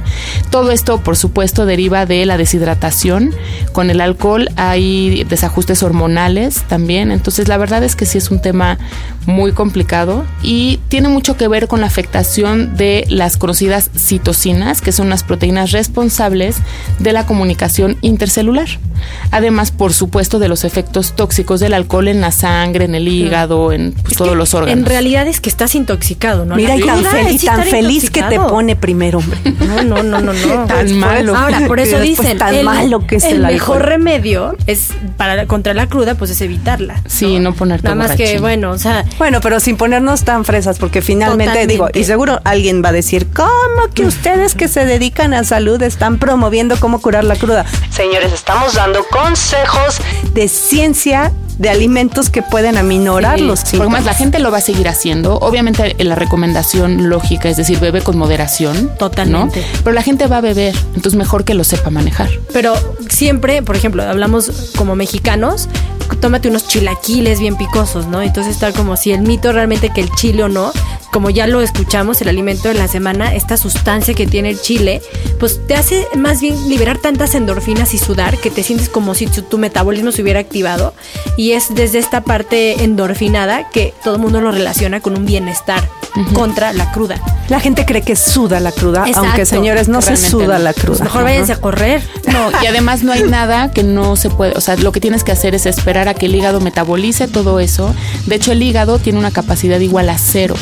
Todo 0.49 0.71
esto, 0.71 0.99
por 1.01 1.15
supuesto, 1.15 1.67
deriva 1.67 2.07
de 2.07 2.25
la 2.25 2.37
deshidratación. 2.37 3.35
Con 3.71 3.91
el 3.91 4.01
alcohol 4.01 4.49
hay 4.55 5.25
desajustes 5.25 5.83
hormonales 5.83 6.63
también. 6.63 7.11
Entonces, 7.11 7.47
la 7.47 7.57
verdad 7.57 7.83
es 7.83 7.95
que 7.95 8.07
sí 8.07 8.17
es 8.17 8.31
un 8.31 8.41
tema 8.41 8.79
muy 9.27 9.51
complicado 9.51 10.25
y 10.41 10.79
tiene 10.87 11.07
mucho 11.07 11.37
que 11.37 11.47
ver 11.47 11.67
con 11.67 11.81
la 11.81 11.87
afectación 11.87 12.75
de 12.75 13.05
las 13.09 13.37
conocidas 13.59 13.89
citocinas, 13.97 14.79
que 14.79 14.93
son 14.93 15.09
las 15.09 15.23
proteínas 15.23 15.71
responsables 15.71 16.55
de 16.99 17.11
la 17.11 17.25
comunicación 17.25 17.97
intercelular. 18.01 18.67
Además, 19.31 19.71
por 19.71 19.91
supuesto, 19.93 20.39
de 20.39 20.47
los 20.47 20.63
efectos 20.63 21.13
tóxicos 21.13 21.59
del 21.59 21.73
alcohol 21.73 22.07
en 22.07 22.21
la 22.21 22.31
sangre, 22.31 22.85
en 22.85 22.95
el 22.95 23.07
hígado, 23.07 23.71
en 23.73 23.91
pues, 23.93 24.13
Es 24.13 24.17
todos 24.17 24.31
que 24.31 24.37
los 24.37 24.53
órganos. 24.53 24.77
En 24.77 24.85
realidad 24.85 25.27
es 25.27 25.41
que 25.41 25.49
estás 25.49 25.75
intoxicado, 25.75 26.45
¿no? 26.45 26.55
Mira, 26.55 26.75
y 26.77 26.81
tan, 26.83 27.03
fel- 27.03 27.33
y 27.33 27.69
feliz 27.69 28.09
que 28.09 28.23
te 28.23 28.39
pone 28.39 28.75
primero, 28.77 29.17
hombre. 29.19 29.37
No, 29.67 29.83
no, 29.83 30.03
no, 30.03 30.21
no, 30.21 30.31
no. 30.33 30.65
Tan 30.65 30.97
malo. 30.97 31.35
Ahora, 31.35 31.67
por 31.67 31.79
eso 31.81 31.99
dicen, 31.99 32.37
tan 32.37 32.55
el, 32.55 32.65
malo 32.65 33.05
que 33.07 33.17
es 33.17 33.25
el 33.25 33.39
mejor 33.39 33.77
alcohol. 33.77 33.81
remedio 33.81 34.55
es 34.67 34.89
para 35.17 35.47
contra 35.47 35.73
la 35.73 35.87
cruda, 35.87 36.15
pues 36.15 36.31
es 36.31 36.39
evitarla. 36.41 37.01
Sí, 37.07 37.39
no 37.39 37.53
ponerte 37.53 37.83
Nada 37.83 37.95
más 37.95 38.15
que, 38.15 38.39
bueno, 38.39 38.71
o 38.71 38.77
sea, 38.77 39.03
Bueno, 39.17 39.39
pero 39.41 39.59
sin 39.59 39.75
ponernos 39.77 40.23
tan 40.23 40.45
fresas, 40.45 40.77
porque 40.79 41.01
finalmente 41.01 41.45
Totalmente. 41.45 41.73
digo, 41.73 41.89
y 41.93 42.03
seguro 42.05 42.39
alguien 42.45 42.81
va 42.83 42.89
a 42.89 42.93
decir, 42.93 43.27
¿cómo 43.33 43.48
que 43.93 44.05
ustedes 44.05 44.55
que 44.55 44.67
se 44.67 44.85
dedican 44.85 45.33
a 45.33 45.43
salud 45.43 45.81
están 45.81 46.19
promoviendo 46.19 46.79
cómo 46.79 47.01
curar 47.01 47.23
la 47.23 47.35
cruda? 47.35 47.65
Señores, 47.89 48.31
estamos 48.33 48.75
dando 48.75 49.03
consejos 49.11 49.97
De 50.33 50.47
ciencia 50.47 51.31
de 51.57 51.69
alimentos 51.69 52.29
que 52.29 52.41
pueden 52.41 52.77
aminorar 52.77 53.37
Sí, 53.39 53.45
los 53.45 53.59
porque 53.59 53.71
síntomas. 53.71 53.91
más 53.99 54.05
la 54.05 54.13
gente 54.13 54.39
lo 54.39 54.49
va 54.51 54.59
a 54.59 54.61
seguir 54.61 54.87
haciendo. 54.87 55.35
Obviamente 55.39 55.93
la 55.99 56.15
recomendación 56.15 57.09
lógica 57.09 57.49
es 57.49 57.57
decir, 57.57 57.79
bebe 57.79 58.01
con 58.01 58.17
moderación. 58.17 58.91
Totalmente. 58.97 59.59
¿no? 59.59 59.67
Pero 59.83 59.93
la 59.93 60.01
gente 60.01 60.27
va 60.27 60.37
a 60.37 60.41
beber, 60.41 60.73
entonces 60.95 61.15
mejor 61.15 61.43
que 61.43 61.53
lo 61.55 61.63
sepa 61.65 61.89
manejar. 61.89 62.29
pero 62.53 62.73
siempre, 63.09 63.61
por 63.61 63.75
ejemplo, 63.75 64.03
hablamos 64.03 64.71
como 64.77 64.95
mexicanos, 64.95 65.67
tómate 66.21 66.47
unos 66.47 66.65
chilaquiles 66.67 67.39
bien 67.41 67.57
picosos, 67.57 68.07
¿no? 68.07 68.21
Entonces 68.21 68.53
está 68.53 68.71
como 68.71 68.95
si 68.95 69.11
el 69.11 69.21
mito 69.21 69.51
realmente 69.51 69.89
que 69.91 69.99
el 70.01 70.09
chile 70.11 70.43
o 70.43 70.47
no, 70.49 70.71
como 71.11 71.29
ya 71.29 71.47
lo 71.47 71.61
escuchamos, 71.61 72.21
el 72.21 72.29
alimento 72.29 72.67
de 72.67 72.75
la 72.75 72.87
semana, 72.87 73.33
esta 73.33 73.57
sustancia 73.57 74.13
que 74.13 74.27
tiene 74.27 74.49
el 74.49 74.61
chile, 74.61 75.01
pues 75.39 75.65
te 75.67 75.75
hace 75.75 76.07
más 76.15 76.41
bien 76.41 76.69
liberar 76.69 76.97
tantas 76.97 77.35
endorfinas 77.35 77.93
y 77.93 77.97
sudar 77.97 78.37
que 78.37 78.51
te 78.51 78.63
sientes 78.63 78.89
como 78.89 79.15
si 79.15 79.27
tu, 79.27 79.41
tu 79.41 79.57
metabolismo 79.57 80.11
se 80.11 80.21
hubiera 80.21 80.39
activado 80.39 80.93
y 81.37 81.51
es 81.51 81.73
desde 81.73 81.99
esta 81.99 82.21
parte 82.21 82.83
endorfinada 82.83 83.69
que 83.69 83.93
todo 84.03 84.15
el 84.15 84.21
mundo 84.21 84.41
lo 84.41 84.51
relaciona 84.51 84.99
con 85.01 85.17
un 85.17 85.25
bienestar 85.25 85.87
contra 86.33 86.73
la 86.73 86.91
cruda. 86.91 87.17
La 87.49 87.59
gente 87.59 87.85
cree 87.85 88.01
que 88.01 88.15
suda 88.15 88.59
la 88.59 88.71
cruda, 88.71 89.07
Exacto. 89.07 89.27
aunque 89.27 89.45
señores 89.45 89.87
no 89.87 90.01
se 90.01 90.17
suda 90.17 90.57
no. 90.57 90.63
la 90.63 90.73
cruda. 90.73 90.87
Pues 90.89 91.01
mejor 91.01 91.23
váyanse 91.23 91.53
a 91.53 91.61
correr. 91.61 92.01
No, 92.31 92.51
y 92.61 92.67
además 92.67 93.03
no 93.03 93.11
hay 93.11 93.23
nada 93.23 93.71
que 93.71 93.83
no 93.83 94.15
se 94.15 94.29
puede, 94.29 94.53
o 94.55 94.61
sea, 94.61 94.75
lo 94.75 94.91
que 94.91 94.99
tienes 94.99 95.23
que 95.23 95.31
hacer 95.31 95.55
es 95.55 95.65
esperar 95.65 96.07
a 96.07 96.13
que 96.13 96.27
el 96.27 96.35
hígado 96.35 96.59
metabolice 96.61 97.27
todo 97.27 97.59
eso. 97.59 97.93
De 98.25 98.35
hecho, 98.35 98.51
el 98.51 98.61
hígado 98.61 98.99
tiene 98.99 99.19
una 99.19 99.31
capacidad 99.31 99.79
igual 99.79 100.09
a 100.09 100.17
cero 100.17 100.55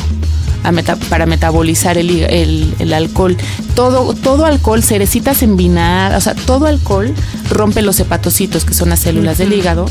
a 0.64 0.72
meta- 0.72 0.96
para 1.08 1.26
metabolizar 1.26 1.98
el, 1.98 2.10
el- 2.24 2.74
el 2.78 2.92
alcohol. 2.92 3.36
Todo, 3.74 4.14
todo 4.14 4.44
alcohol, 4.44 4.82
cerecitas 4.82 5.42
envinadas, 5.42 6.18
o 6.18 6.20
sea, 6.24 6.34
todo 6.34 6.66
alcohol 6.66 7.14
rompe 7.50 7.82
los 7.82 7.98
hepatocitos, 8.00 8.64
que 8.64 8.74
son 8.74 8.88
las 8.90 9.00
células 9.00 9.38
del 9.38 9.52
hígado, 9.52 9.86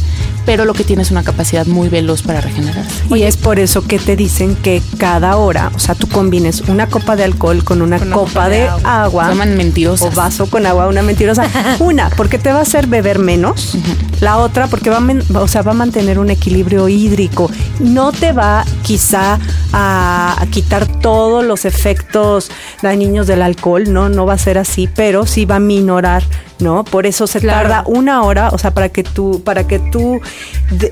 pero 0.48 0.64
lo 0.64 0.74
que 0.74 0.86
tiene 0.86 1.02
es 1.02 1.12
una 1.12 1.24
capacidad 1.24 1.66
muy 1.68 1.90
veloz 1.90 2.22
para 2.24 2.40
regenerarse. 2.40 3.04
Y 3.14 3.24
es 3.24 3.36
por 3.36 3.60
eso 3.60 3.84
que 3.86 4.00
te 4.00 4.16
dicen 4.16 4.56
que 4.56 4.82
cada 4.98 5.36
hora, 5.36 5.74
o 5.76 5.80
sea, 5.80 5.94
tú 5.94 6.08
combines 6.08 6.62
una 6.70 6.88
copa 6.88 7.18
de 7.18 7.26
alcohol 7.26 7.66
con 7.66 7.82
una 7.82 8.00
Con 8.00 8.08
una 8.08 8.16
copa, 8.16 8.30
copa 8.30 8.50
de 8.50 8.58
de 8.62 8.68
agua. 8.70 9.04
agua. 9.04 9.28
Llaman 9.28 9.58
mentirosas. 9.58 10.08
O 10.08 10.16
vaso 10.16 10.50
con 10.50 10.66
agua, 10.66 10.88
una 10.88 11.02
mentirosa. 11.02 11.44
una, 11.80 12.10
porque 12.12 12.40
te 12.40 12.54
va 12.54 12.60
a 12.60 12.62
hacer 12.62 12.88
beber 12.88 13.20
menos. 13.20 13.78
La 14.22 14.38
otra, 14.38 14.68
porque 14.68 14.90
va 14.90 15.00
a, 15.00 15.40
o 15.42 15.48
sea, 15.50 15.64
va 15.64 15.72
a 15.72 15.76
mantener 15.76 16.18
un 16.18 16.30
equilibrio 16.30 16.88
hídrico. 16.88 17.52
No 17.82 18.14
te 18.14 18.32
va 18.32 18.64
quizá 18.84 19.40
a, 19.74 20.42
a 20.42 20.46
quitar 20.48 20.88
todos 21.02 21.44
los 21.44 21.66
efectos 21.66 22.50
dañinos 22.82 23.28
del 23.28 23.42
alcohol, 23.42 23.92
¿no? 23.92 24.10
No 24.10 24.26
va 24.26 24.34
a 24.34 24.38
ser 24.38 24.58
así, 24.58 24.88
pero 24.96 25.26
sí 25.26 25.46
va 25.46 25.56
a 25.56 25.60
minorar, 25.60 26.24
¿no? 26.60 26.84
Por 26.84 27.06
eso 27.06 27.26
se 27.28 27.40
Claro. 27.40 27.70
tarda 27.70 27.84
una 27.88 28.24
hora, 28.24 28.50
o 28.50 28.58
sea, 28.58 28.72
para 28.72 28.90
que 28.90 29.04
tú, 29.04 29.42
para 29.44 29.66
que 29.68 29.80
tú, 29.80 30.20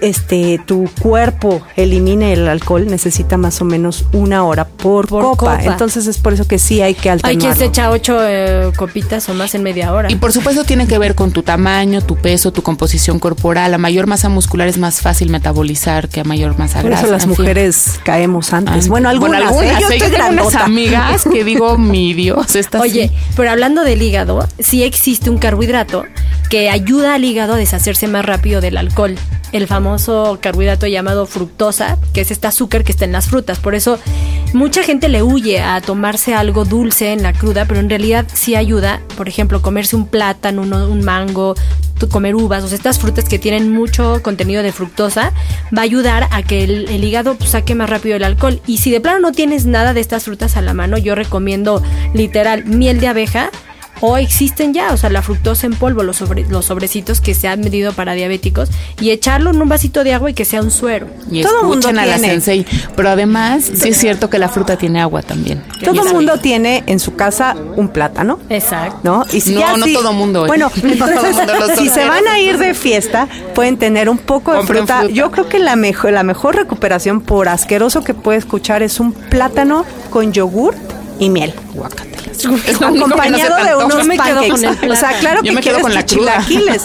este, 0.01 0.59
tu 0.65 0.89
cuerpo 1.01 1.61
elimine 1.75 2.33
el 2.33 2.47
alcohol, 2.47 2.87
necesita 2.87 3.37
más 3.37 3.61
o 3.61 3.65
menos 3.65 4.05
una 4.13 4.43
hora 4.45 4.65
por, 4.65 5.07
Por 5.07 5.23
copa. 5.23 5.57
copa. 5.57 5.63
Entonces 5.63 6.07
es 6.07 6.17
por 6.17 6.33
eso 6.33 6.47
que 6.47 6.59
sí 6.59 6.81
hay 6.81 6.93
que 6.93 7.09
Hay 7.09 7.13
alternarlo. 7.13 7.39
quien 7.39 7.55
se 7.55 7.65
echa 7.65 7.89
ocho 7.91 8.17
eh, 8.21 8.71
copitas 8.75 9.27
o 9.29 9.33
más 9.33 9.53
en 9.55 9.63
media 9.63 9.91
hora. 9.93 10.11
Y 10.11 10.15
por 10.15 10.31
supuesto 10.31 10.63
tiene 10.63 10.87
que 10.87 10.97
ver 10.97 11.15
con 11.15 11.31
tu 11.31 11.43
tamaño, 11.43 12.01
tu 12.01 12.15
peso, 12.15 12.51
tu 12.51 12.61
composición 12.63 13.19
corporal. 13.19 13.73
A 13.73 13.77
mayor 13.77 14.07
masa 14.07 14.29
muscular 14.29 14.67
es 14.67 14.77
más 14.77 15.01
fácil 15.01 15.29
metabolizar 15.29 16.09
que 16.09 16.21
a 16.21 16.23
mayor 16.23 16.57
masa 16.57 16.81
Por 16.81 16.89
grasa. 16.91 17.03
eso 17.05 17.11
las 17.13 17.23
en 17.23 17.29
fin. 17.35 17.43
mujeres 17.43 17.99
caemos 18.03 18.53
antes. 18.53 18.85
Ah, 18.85 18.89
Bueno, 18.89 19.09
algunas. 19.09 19.41
¿eh? 19.41 19.45
algunas, 19.45 19.79
Yo 19.81 19.89
¿eh? 19.89 19.95
estoy 19.97 20.11
tengo 20.11 20.27
unas 20.47 20.55
amigas 20.55 21.23
que 21.31 21.43
digo, 21.43 21.75
mi 21.77 22.13
Dios, 22.13 22.55
esta 22.55 22.79
Oye, 22.79 23.12
pero 23.36 23.51
hablando 23.51 23.84
del 23.84 24.01
hígado, 24.01 24.48
sí 24.60 24.84
existe 24.84 25.29
un 25.29 25.38
carbohidrato 25.38 26.05
que 26.55 26.69
ayuda 26.69 27.15
al 27.15 27.25
hígado 27.25 27.55
a 27.55 27.57
deshacerse 27.57 28.07
más 28.07 28.24
rápido 28.24 28.62
del 28.62 28.77
alcohol. 28.77 29.15
El 29.51 29.67
famoso 29.67 30.39
carbohidrato 30.41 30.88
llamado 30.88 31.25
fructosa, 31.25 31.97
que 32.13 32.21
es 32.21 32.31
este 32.31 32.47
azúcar 32.47 32.85
que 32.85 32.93
está 32.93 33.03
en 33.03 33.12
las 33.12 33.27
frutas. 33.27 33.59
Por 33.59 33.75
eso 33.75 34.00
mucha 34.53 34.81
gente 34.81 35.09
le 35.09 35.21
huye 35.21 35.59
a 35.59 35.81
tomarse 35.81 36.33
algo 36.33 36.63
dulce 36.63 37.12
en 37.12 37.24
la 37.24 37.33
cruda, 37.33 37.65
pero 37.65 37.81
en 37.81 37.89
realidad 37.89 38.25
sí 38.33 38.55
ayuda. 38.55 39.01
Por 39.17 39.27
ejemplo, 39.27 39.62
comerse 39.62 39.97
un 39.97 40.07
plátano, 40.07 40.62
un 40.62 41.03
mango, 41.03 41.55
comer 42.09 42.35
uvas, 42.35 42.63
o 42.63 42.69
sea, 42.69 42.77
estas 42.77 43.00
frutas 43.00 43.25
que 43.25 43.38
tienen 43.38 43.74
mucho 43.74 44.21
contenido 44.24 44.63
de 44.63 44.71
fructosa, 44.71 45.33
va 45.77 45.81
a 45.81 45.83
ayudar 45.83 46.29
a 46.31 46.41
que 46.41 46.63
el, 46.63 46.88
el 46.88 47.03
hígado 47.03 47.35
pues, 47.35 47.50
saque 47.50 47.75
más 47.75 47.89
rápido 47.89 48.15
el 48.15 48.24
alcohol. 48.24 48.62
Y 48.65 48.77
si 48.77 48.91
de 48.91 49.01
plano 49.01 49.19
no 49.19 49.33
tienes 49.33 49.65
nada 49.65 49.93
de 49.93 50.00
estas 50.00 50.24
frutas 50.24 50.55
a 50.55 50.62
la 50.62 50.74
mano, 50.74 50.97
yo 50.97 51.15
recomiendo 51.15 51.83
literal 52.13 52.63
miel 52.63 53.01
de 53.01 53.07
abeja. 53.07 53.50
O 54.01 54.17
existen 54.17 54.73
ya, 54.73 54.91
o 54.93 54.97
sea, 54.97 55.09
la 55.09 55.21
fructosa 55.21 55.67
en 55.67 55.73
polvo, 55.73 56.03
los, 56.03 56.17
sobre- 56.17 56.45
los 56.49 56.65
sobrecitos 56.65 57.21
que 57.21 57.33
se 57.33 57.47
han 57.47 57.61
medido 57.61 57.93
para 57.93 58.13
diabéticos, 58.13 58.69
y 58.99 59.11
echarlo 59.11 59.51
en 59.51 59.61
un 59.61 59.69
vasito 59.69 60.03
de 60.03 60.13
agua 60.13 60.29
y 60.31 60.33
que 60.33 60.43
sea 60.45 60.61
un 60.61 60.69
suero. 60.71 61.07
Y 61.31 61.41
Todo 61.41 61.63
mundo 61.63 61.91
la 61.91 62.03
tiene. 62.03 62.27
sensei. 62.29 62.65
Pero 62.95 63.09
además, 63.09 63.63
sí 63.73 63.89
es 63.89 63.97
cierto 63.97 64.29
que 64.29 64.37
la 64.37 64.49
fruta 64.49 64.77
tiene 64.77 64.99
agua 65.01 65.21
también. 65.21 65.63
Todo 65.83 66.05
el 66.05 66.13
mundo 66.13 66.37
tiene 66.39 66.83
en 66.87 66.99
su 66.99 67.15
casa 67.15 67.55
un 67.77 67.87
plátano. 67.87 68.39
Exacto. 68.49 68.99
¿No? 69.03 69.25
Y 69.31 69.39
No, 69.51 69.59
ya 69.59 69.77
no 69.77 69.85
todo 69.87 70.13
mundo, 70.13 70.45
¿eh? 70.45 70.47
Bueno, 70.47 70.69
entonces, 70.83 71.37
si 71.77 71.89
se 71.89 72.05
van 72.05 72.27
a 72.27 72.39
ir 72.39 72.57
de 72.57 72.73
fiesta, 72.73 73.27
pueden 73.53 73.77
tener 73.77 74.09
un 74.09 74.17
poco 74.17 74.53
de 74.53 74.63
fruta. 74.63 74.99
fruta. 74.99 75.13
Yo 75.13 75.31
creo 75.31 75.47
que 75.47 75.59
la 75.59 75.75
mejor, 75.75 76.11
la 76.13 76.23
mejor 76.23 76.55
recuperación, 76.55 77.21
por 77.21 77.47
asqueroso 77.47 78.03
que 78.03 78.13
puede 78.13 78.37
escuchar, 78.39 78.83
es 78.83 78.99
un 78.99 79.13
plátano 79.13 79.85
con 80.09 80.33
yogur 80.33 80.75
y 81.19 81.29
miel. 81.29 81.53
Es 81.53 82.14
acompañado 82.81 83.63
de 83.65 83.75
unos 83.75 83.97
Yo 83.97 84.03
me 84.05 84.17
quedo 84.17 84.41
pancakes. 84.41 84.51
con 84.51 84.83
el 84.83 84.91
o 84.91 84.95
sea, 84.95 85.11
claro 85.19 85.37
Yo 85.43 85.49
que 85.49 85.55
me 85.55 85.61
quedo 85.61 85.75
quieres 85.79 85.81
con 85.81 85.93
la 85.93 86.05
chilaquiles, 86.05 86.81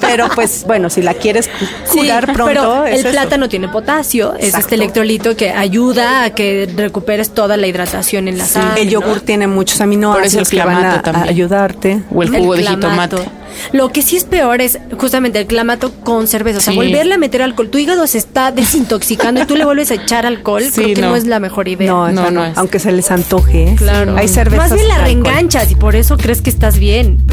pero 0.00 0.28
pues 0.34 0.64
bueno, 0.66 0.90
si 0.90 1.02
la 1.02 1.14
quieres 1.14 1.48
cu- 1.48 1.64
Sí, 1.92 1.98
curar 2.00 2.32
pronto, 2.32 2.44
pero 2.46 2.84
es 2.86 2.94
el 3.00 3.00
eso. 3.00 3.10
plátano 3.10 3.48
tiene 3.48 3.68
potasio, 3.68 4.34
es 4.38 4.54
este 4.54 4.74
electrolito 4.74 5.36
que 5.36 5.50
ayuda 5.50 6.24
a 6.24 6.30
que 6.30 6.68
recuperes 6.76 7.30
toda 7.34 7.56
la 7.56 7.66
hidratación 7.66 8.28
en 8.28 8.38
la 8.38 8.46
sangre. 8.46 8.82
El 8.82 8.88
yogur 8.90 9.16
¿no? 9.16 9.22
tiene 9.22 9.46
muchos 9.46 9.78
Por 9.78 9.86
eso 9.86 9.92
el 9.92 9.94
aminoácidos 9.94 10.48
que 10.50 10.56
van 10.58 10.68
a, 10.68 10.78
clamato 10.80 10.98
a 10.98 11.02
también. 11.02 11.28
ayudarte. 11.28 12.02
O 12.14 12.22
el 12.22 12.34
El 12.34 12.40
jugo 12.40 12.56
de 12.56 12.62
clamato. 12.62 12.88
jitomate. 13.18 13.43
Lo 13.72 13.90
que 13.90 14.02
sí 14.02 14.16
es 14.16 14.24
peor 14.24 14.60
es 14.60 14.78
justamente 14.98 15.38
el 15.40 15.46
clamato 15.46 15.92
con 15.92 16.26
cerveza. 16.26 16.58
O 16.58 16.60
sea, 16.60 16.72
Sí. 16.72 16.76
volverle 16.78 17.14
a 17.14 17.18
meter 17.18 17.42
alcohol. 17.42 17.68
Tu 17.70 17.78
hígado 17.78 18.06
se 18.06 18.18
está 18.18 18.50
desintoxicando 18.52 19.42
y 19.42 19.46
tú 19.46 19.56
le 19.56 19.64
vuelves 19.64 19.90
a 19.90 19.94
echar 19.94 20.26
alcohol. 20.26 20.62
Sí, 20.62 20.70
creo 20.82 20.94
que 20.94 21.00
no. 21.02 21.08
no. 21.10 21.16
es 21.16 21.26
la 21.26 21.40
mejor 21.40 21.68
idea. 21.68 21.90
No, 21.90 22.10
No, 22.10 22.24
no 22.24 22.30
no, 22.30 22.44
es. 22.46 22.56
aunque 22.58 22.78
se 22.78 22.92
les 22.92 23.10
antoje. 23.10 23.68
¿eh? 23.70 23.74
Claro. 23.76 24.16
Hay 24.16 24.28
cervezas. 24.28 24.70
Más 24.70 24.74
bien 24.78 24.88
la 24.88 24.98
reenganchas 24.98 25.70
y 25.70 25.74
por 25.76 25.96
eso 25.96 26.16
crees 26.16 26.42
que 26.42 26.50
estás 26.50 26.78
bien. 26.78 27.24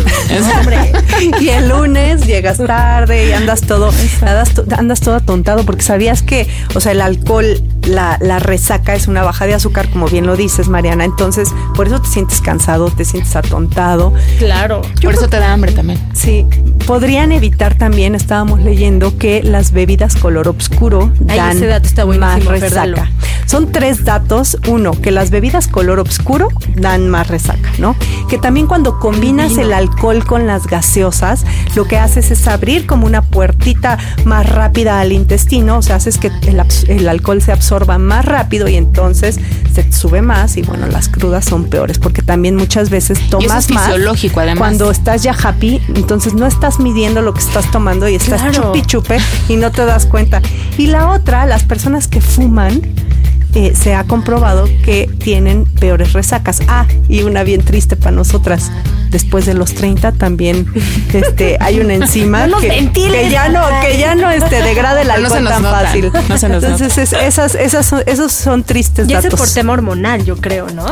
Hombre. 0.60 0.92
y 1.40 1.50
el 1.50 1.70
lunes 1.70 2.26
llegas 2.26 2.58
tarde 2.58 3.30
y 3.30 3.32
andas 3.34 3.62
todo, 3.62 3.92
andas, 4.22 4.54
to- 4.54 4.66
andas 4.78 5.00
todo 5.02 5.16
atontado 5.16 5.66
porque 5.66 5.82
sabías 5.84 6.22
que, 6.22 6.48
o 6.76 6.80
sea, 6.80 6.92
el 6.94 7.02
alcohol, 7.02 7.62
la, 7.84 8.18
la 8.22 8.40
resaca 8.40 8.96
es 8.96 9.08
una 9.08 9.24
baja 9.24 9.46
de 9.46 9.54
azúcar, 9.54 9.90
como 9.90 10.08
bien 10.08 10.26
lo 10.28 10.36
dices, 10.36 10.68
Mariana. 10.70 11.04
Entonces, 11.06 11.50
por 11.76 11.88
eso 11.88 12.02
te 12.02 12.08
sientes 12.08 12.42
cansado, 12.42 12.90
te 12.90 13.06
sientes 13.06 13.36
atontado. 13.36 14.14
Claro. 14.40 14.82
Por 15.02 15.14
eso 15.14 15.28
te 15.28 15.38
da 15.38 15.52
hambre 15.54 15.72
también. 15.72 16.00
Sí, 16.14 16.46
podrían 16.86 17.32
evitar 17.32 17.78
también, 17.78 18.16
estábamos 18.16 18.62
leyendo 18.62 19.18
que 19.18 19.44
las 19.44 19.72
bebidas 19.72 20.16
color 20.16 20.48
oscuro 20.48 21.12
Ay, 21.28 21.38
dan 21.38 21.58
ese 21.58 21.68
dato 21.68 21.88
está 21.88 22.04
buenísimo, 22.04 22.52
más 22.52 22.62
resaca. 22.62 23.10
Son 23.46 23.72
tres 23.72 24.06
datos. 24.06 24.58
Uno, 24.68 24.92
que 24.92 25.12
las 25.12 25.30
bebidas 25.30 25.68
color 25.68 26.00
oscuro 26.00 26.48
dan 26.76 27.10
más 27.10 27.28
resaca, 27.28 27.70
¿no? 27.80 27.96
Que 28.30 28.38
también 28.38 28.68
cuando 28.68 29.00
combinas 29.00 29.58
el 29.58 29.74
alcohol 29.74 30.26
con 30.26 30.48
las 30.48 30.68
gaseosas, 30.68 31.46
lo 31.76 31.86
que 31.86 31.98
haces 31.98 32.32
es 32.32 32.48
abrir 32.48 32.86
como 32.86 33.06
una 33.06 33.22
puertita 33.22 33.98
más 34.24 34.50
rápida 34.50 35.02
al 35.02 35.12
intestino, 35.12 35.80
o 35.80 35.82
sea, 35.82 35.98
haces 35.98 36.18
que 36.18 36.28
el, 36.48 36.64
el 36.88 37.10
alcohol 37.10 37.42
se 37.42 37.52
absorba 37.52 37.98
más 37.98 38.24
rápido 38.26 38.70
y 38.70 38.76
entonces 38.76 39.40
se 39.74 39.92
sube 39.92 40.22
más 40.22 40.58
y 40.58 40.62
bueno, 40.62 40.88
las 40.88 41.10
crudas 41.10 41.46
son 41.46 41.66
peores 41.66 42.00
porque 42.00 42.22
también 42.22 42.56
muchas 42.56 42.90
veces 42.90 43.20
tomas 43.30 43.48
más 43.50 43.68
fisiológico, 43.68 44.40
además. 44.40 44.60
Cuando 44.60 44.92
estás 44.92 45.24
ya 45.24 45.34
happy, 45.34 45.82
entonces 45.96 46.34
no 46.34 46.46
estás 46.46 46.80
midiendo 46.80 47.22
lo 47.22 47.34
que 47.34 47.40
estás 47.42 47.70
tomando 47.72 48.08
y 48.10 48.16
estás 48.16 48.42
Claro. 48.42 48.64
chupi 48.64 48.82
chupe 48.84 49.18
y 49.50 49.56
no 49.56 49.72
te 49.72 49.86
das 49.86 50.06
cuenta. 50.06 50.42
Y 50.78 50.88
la 50.88 51.10
otra, 51.10 51.46
las 51.46 51.64
personas 51.64 52.08
que 52.08 52.22
fuman, 52.22 52.82
eh, 53.54 53.74
se 53.76 53.94
ha 53.96 54.06
comprobado 54.06 54.66
que 54.86 55.10
tienen 55.22 55.66
peores 55.66 56.14
resacas. 56.14 56.62
Ah, 56.70 56.86
y 57.10 57.24
una 57.24 57.44
bien 57.44 57.62
triste 57.64 57.96
para 57.98 58.12
nosotras. 58.12 58.72
Después 59.10 59.46
de 59.46 59.54
los 59.54 59.74
30 59.74 60.14
también 60.14 60.66
este, 61.12 61.58
hay 61.60 61.82
una 61.82 61.96
enzima 61.96 62.48
No 62.48 62.60
que, 62.60 62.70
que 62.94 63.30
ya 63.30 63.50
no, 63.50 63.60
que 63.82 63.98
ya 63.98 64.16
no 64.16 64.32
este, 64.32 64.62
degrada 64.64 65.02
el 65.02 65.08
No 65.10 65.14
se 65.16 65.20
alcohol 65.38 65.44
nos 65.44 65.54
tan 65.54 65.64
nota, 65.64 65.80
fácil. 65.82 66.12
no 66.30 66.38
se 66.38 66.48
nos 66.50 66.64
Entonces 66.64 66.98
es- 66.98 67.12
esas, 67.12 67.56
esas 67.56 67.86
son, 67.86 68.04
esos 68.06 68.32
son 68.32 68.64
tristes 68.64 69.10
Y 69.10 69.14
ese 69.14 69.24
datos. 69.24 69.38
por 69.38 69.50
tema 69.50 69.74
hormonal, 69.74 70.24
yo 70.24 70.38
creo, 70.38 70.68
¿no? 70.70 70.86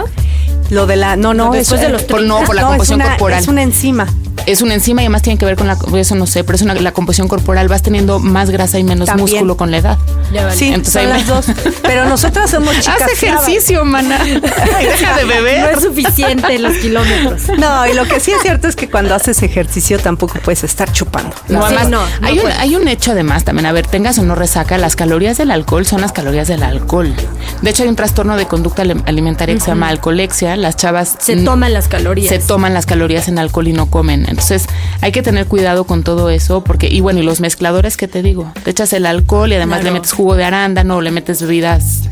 Lo 0.70 0.86
de 0.86 0.98
la, 0.98 1.15
no, 1.15 1.34
no, 1.34 1.51
Después 1.53 1.79
es, 1.79 1.88
de 1.88 1.94
los 1.94 2.03
por- 2.03 2.22
no, 2.24 2.41
por 2.44 2.56
la 2.56 2.63
composición 2.63 3.00
una- 3.00 3.10
corporal. 3.12 3.39
Es 3.39 3.48
una 3.48 3.63
enzima. 3.63 4.06
Es 4.51 4.62
una 4.62 4.74
enzima 4.74 5.01
y 5.01 5.06
además 5.06 5.22
tiene 5.22 5.38
que 5.38 5.46
ver 5.46 5.56
con 5.56 5.68
la, 5.68 5.77
eso 5.96 6.15
no 6.15 6.25
sé, 6.25 6.44
pero 6.44 6.56
es 6.56 6.62
una, 6.62 6.74
la 6.74 6.91
composición 6.91 7.27
corporal. 7.27 7.68
Vas 7.68 7.82
teniendo 7.84 8.20
más 8.20 8.50
grasa 8.50 8.79
y 8.79 8.84
menos 8.84 9.06
También. 9.08 9.29
músculo 9.29 9.58
con 9.58 9.70
la 9.72 9.77
edad. 9.77 9.98
Ya 10.34 10.46
vale. 10.46 10.56
Sí, 10.58 10.68
Entonces 10.68 10.94
son 10.94 11.12
ahí 11.12 11.20
las 11.20 11.27
dos. 11.27 11.46
Pero 11.84 12.06
nosotras 12.06 12.50
somos 12.50 12.75
chicas. 12.79 13.01
Haz 13.01 13.12
ejercicio, 13.24 13.86
mana. 13.86 14.18
Ay, 14.75 14.86
deja 14.86 15.15
de 15.18 15.22
No 15.24 15.27
beber. 15.27 15.74
es 15.77 15.84
suficiente 15.84 16.58
los 16.60 16.74
kilómetros. 16.77 17.44
No, 17.60 17.86
y 17.88 17.94
lo 17.94 18.06
que 18.06 18.20
sí 18.20 18.32
es 18.32 18.41
cierto 18.41 18.68
es 18.68 18.75
que 18.75 18.89
cuando 18.89 19.13
haces 19.15 19.41
ejercicio 19.44 20.00
tampoco 20.00 20.39
puedes 20.44 20.63
estar 20.63 20.91
chupando. 20.91 21.36
No, 21.48 21.60
Sí, 21.60 21.65
además, 21.68 21.89
no, 21.89 22.01
no 22.22 22.27
hay, 22.27 22.39
un, 22.39 22.51
hay 22.51 22.75
un 22.75 22.88
hecho 22.88 23.12
además 23.12 23.44
también, 23.44 23.65
a 23.65 23.72
ver, 23.72 23.86
tengas 23.86 24.18
o 24.18 24.24
no 24.24 24.34
resaca, 24.36 24.77
las 24.77 24.96
calorías 24.96 25.38
del 25.38 25.51
alcohol 25.51 25.86
son 25.86 26.01
las 26.01 26.12
calorías 26.12 26.48
del 26.48 26.63
alcohol. 26.63 27.13
De 27.62 27.70
hecho, 27.70 27.84
hay 27.84 27.89
un 27.89 27.96
trastorno 27.96 28.36
de 28.38 28.48
conducta 28.48 28.84
alim- 28.84 29.03
alimentaria 29.06 29.53
que 29.56 29.62
se 29.62 29.68
llama 29.68 29.89
alcoholexia. 29.89 30.56
Las 30.56 30.75
chavas 30.75 31.15
Se 31.20 31.36
toman 31.38 31.74
las 31.74 31.88
calorías. 31.88 32.29
se 32.29 32.39
toman 32.39 32.74
las 32.74 32.86
calorías 32.86 33.27
en 33.27 33.38
alcohol 33.39 33.68
y 33.68 33.74
no 33.74 33.88
comen. 33.88 34.25
Entonces, 34.39 34.67
hay 35.01 35.12
que 35.12 35.22
tener 35.22 35.46
cuidado 35.48 35.84
con 35.84 36.03
todo 36.03 36.29
eso, 36.29 36.63
porque, 36.63 36.88
y 36.88 37.01
bueno, 37.01 37.19
y 37.19 37.24
los 37.24 37.41
mezcladores, 37.41 37.98
¿qué 37.98 38.08
te 38.08 38.22
digo? 38.24 38.51
Te 38.63 38.72
echas 38.72 38.93
el 38.93 39.05
alcohol 39.05 39.51
y 39.51 39.55
además 39.55 39.79
Claro. 39.81 39.93
le 39.96 40.00
metes 40.00 40.13
jugo 40.13 40.36
de 40.36 40.46
arándano, 40.46 41.01
le 41.01 41.12
metes 41.12 41.41
bebidas, 41.41 42.03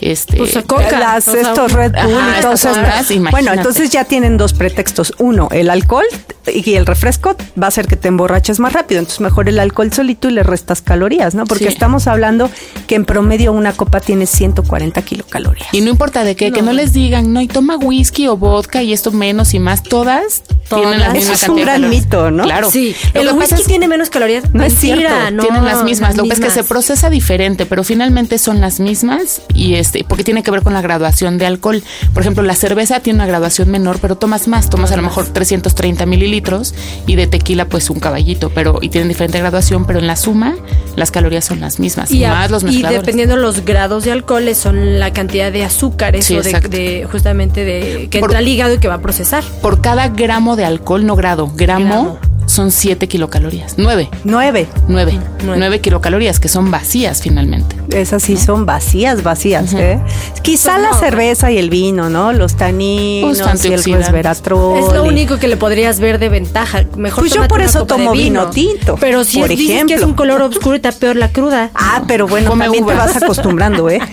este... 0.00 0.36
Pues, 0.36 0.58
coca. 0.66 0.98
Las, 0.98 1.28
estos 1.28 1.72
Red 1.72 1.92
Bull 1.92 2.14
ajá, 2.14 2.38
y 2.38 2.42
todas 2.42 2.64
estas 2.64 2.76
estas- 2.76 2.76
ondas, 2.76 3.10
imagínate. 3.12 3.30
Bueno, 3.30 3.52
entonces 3.60 3.90
ya 3.90 4.04
tienen 4.04 4.36
dos 4.36 4.52
pretextos. 4.52 5.14
Uno, 5.18 5.48
el 5.52 5.70
alcohol 5.70 6.04
y 6.52 6.74
el 6.74 6.86
refresco 6.86 7.34
va 7.60 7.66
a 7.66 7.68
hacer 7.68 7.86
que 7.88 7.96
te 7.96 8.08
emborraches 8.08 8.60
más 8.60 8.72
rápido. 8.72 8.98
Entonces 9.00 9.20
mejor 9.20 9.48
el 9.48 9.58
alcohol 9.58 9.92
solito 9.92 10.28
y 10.28 10.32
le 10.32 10.42
restas 10.42 10.82
calorías, 10.82 11.34
¿no? 11.34 11.44
Porque 11.44 11.64
Sí. 11.64 11.70
estamos 11.72 12.06
hablando 12.08 12.50
que 12.86 12.94
en 12.94 13.04
promedio 13.04 13.52
una 13.52 13.72
copa 13.72 14.00
tiene 14.00 14.26
140 14.26 15.00
kilocalorías. 15.02 15.68
Y 15.72 15.80
no 15.80 15.90
importa 15.90 16.24
de 16.24 16.36
qué, 16.36 16.52
que 16.52 16.62
no 16.62 16.72
les 16.72 16.92
digan, 16.92 17.32
no, 17.32 17.40
y 17.40 17.48
toma 17.48 17.76
whisky 17.78 18.28
o 18.28 18.36
vodka 18.36 18.82
y 18.82 18.92
esto 18.92 19.10
menos 19.12 19.54
y 19.54 19.58
más, 19.58 19.82
todas, 19.82 20.42
tienen 20.68 21.00
la 21.00 21.10
misma 21.10 21.32
Eso 21.34 21.44
es 21.44 21.48
un 21.48 21.56
de 21.56 21.62
gran 21.62 21.88
mito, 21.88 22.30
¿no? 22.30 22.42
Claro. 22.44 22.70
Sí, 22.70 22.94
Lo 23.14 23.20
el 23.22 23.32
whisky 23.32 23.54
es- 23.60 23.64
tiene 23.66 23.88
menos 23.88 24.10
calorías. 24.10 24.44
No 24.52 24.64
es 24.64 24.72
Mentira, 24.74 24.96
cierto. 25.10 25.30
no, 25.32 25.42
tienen 25.42 25.64
las 25.64 25.84
mismas, 25.84 26.16
lo 26.16 26.24
que 26.24 26.30
es 26.32 26.40
que 26.40 26.50
se 26.50 26.64
procesa 26.64 27.10
diferente, 27.10 27.66
pero 27.66 27.84
finalmente 27.84 28.38
son 28.38 28.60
las 28.60 28.80
mismas 28.80 29.42
y 29.54 29.74
este, 29.74 30.04
porque 30.08 30.24
tiene 30.24 30.42
que 30.42 30.50
ver 30.50 30.62
con 30.62 30.72
la 30.74 30.80
graduación 30.82 31.38
de 31.38 31.46
alcohol. 31.46 31.82
Por 32.12 32.22
ejemplo, 32.22 32.42
la 32.42 32.54
cerveza 32.54 33.00
tiene 33.00 33.18
una 33.18 33.26
graduación 33.26 33.70
menor, 33.70 33.98
pero 34.00 34.16
tomas 34.16 34.48
más, 34.48 34.68
tomas 34.70 34.92
a 34.92 34.96
lo 34.96 35.02
mejor 35.02 35.26
330 35.28 36.06
mililitros 36.06 36.74
y 37.06 37.16
de 37.16 37.26
tequila 37.26 37.66
pues 37.68 37.90
un 37.90 38.00
caballito, 38.00 38.50
pero 38.50 38.78
y 38.82 38.88
tienen 38.88 39.08
diferente 39.08 39.38
graduación, 39.38 39.86
pero 39.86 39.98
en 39.98 40.06
la 40.06 40.16
suma 40.16 40.56
las 40.96 41.10
calorías 41.10 41.44
son 41.44 41.60
las 41.60 41.78
mismas 41.78 42.10
y, 42.10 42.24
a- 42.24 42.30
más 42.30 42.50
los 42.50 42.62
y 42.64 42.82
dependiendo 42.82 43.36
los 43.36 43.64
grados 43.64 44.04
de 44.04 44.12
alcohol 44.12 44.54
son 44.54 44.98
la 44.98 45.12
cantidad 45.12 45.52
de 45.52 45.64
azúcares 45.64 46.24
Sí, 46.24 46.36
o 46.36 46.42
de- 46.42 47.06
justamente 47.10 47.64
de 47.64 48.08
que 48.10 48.18
Por- 48.20 48.30
entra 48.30 48.38
al 48.38 48.48
hígado 48.48 48.74
y 48.74 48.78
que 48.78 48.88
va 48.88 48.94
a 48.94 49.00
procesar. 49.00 49.44
Por 49.62 49.80
cada 49.80 50.08
gramo 50.08 50.55
de 50.56 50.64
alcohol, 50.64 51.06
no 51.06 51.14
grado, 51.16 51.50
gramo, 51.54 51.86
Gramo. 51.86 52.18
son 52.46 52.70
7 52.70 53.06
kilocalorías. 53.08 53.74
9. 53.76 54.08
Nueve. 54.24 54.66
9. 54.88 55.18
Nueve. 55.44 55.58
9 55.58 55.80
kilocalorías 55.80 56.40
que 56.40 56.48
son 56.48 56.70
vacías 56.70 57.22
finalmente. 57.22 57.76
Esas 57.92 58.22
sí 58.22 58.36
son 58.36 58.66
vacías, 58.66 59.22
vacías, 59.22 59.72
¿eh? 59.74 59.98
Quizá 60.42 60.72
Pues 60.74 60.82
la 60.82 60.90
no. 60.90 60.98
cerveza 60.98 61.50
y 61.50 61.58
el 61.58 61.70
vino, 61.70 62.08
¿no? 62.10 62.32
Los 62.32 62.56
taninos 62.56 63.38
Los 63.38 63.64
y 63.64 63.72
el 63.72 63.82
resveratrol. 63.84 64.78
Es 64.78 64.92
lo 64.92 65.04
único 65.04 65.38
que 65.38 65.48
le 65.48 65.56
podrías 65.56 66.00
ver 66.00 66.18
de 66.18 66.28
ventaja. 66.28 66.84
Mejor 66.96 67.22
Pues 67.24 67.32
yo 67.32 67.46
por 67.48 67.60
eso 67.62 67.86
tomo 67.86 68.12
vino 68.12 68.50
tinto, 68.50 68.96
Pero 69.00 69.24
si 69.24 69.38
por 69.40 69.48
dices 69.48 69.84
que 69.86 69.94
es 69.94 70.02
un 70.02 70.14
color 70.14 70.42
oscuro, 70.42 70.76
está 70.76 70.92
peor 70.92 71.16
la 71.16 71.28
cruda. 71.28 71.70
Ah, 71.74 72.02
pero 72.06 72.26
bueno, 72.26 72.50
Come 72.50 72.64
también 72.64 72.84
uvas. 72.84 72.96
te 72.96 73.12
vas 73.14 73.22
acostumbrando, 73.22 73.88
¿eh? 73.90 74.00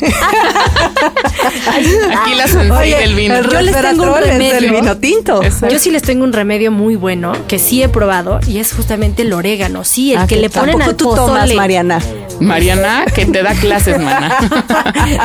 Aquí 2.22 2.36
la 2.36 2.46
Oye, 2.80 2.96
del 2.98 3.15
vino. 3.15 3.36
el 3.36 3.50
Yo 3.50 3.62
les 3.62 3.75
tengo 3.82 4.03
un 4.03 4.10
es 4.20 4.27
remedio. 4.27 4.53
del 4.53 4.72
vino 4.72 4.98
tinto. 4.98 5.44
Exacto. 5.44 5.70
Yo 5.74 5.80
sí 5.80 5.92
les 5.92 6.01
tengo 6.01 6.24
un 6.24 6.34
remedio 6.34 6.72
muy 6.72 6.96
bueno 6.96 7.34
que 7.48 7.60
sí 7.60 7.82
he 7.84 7.89
probado 7.89 8.39
y 8.48 8.58
es 8.60 8.74
justamente 8.74 9.22
el 9.24 9.34
orégano. 9.34 9.84
Sí, 9.84 10.13
el 10.13 10.20
Ah, 10.20 10.27
que 10.27 10.36
¿qué 10.36 10.42
le 10.42 10.50
ponen 10.50 10.82
al 10.82 10.96
tú 10.96 11.06
pozole. 11.10 11.27
tomas, 11.27 11.53
Mariana. 11.53 12.00
Mariana, 12.40 13.06
que 13.13 13.25
te 13.25 13.42
da 13.44 13.54
clases, 13.54 14.00
mana. 14.00 14.38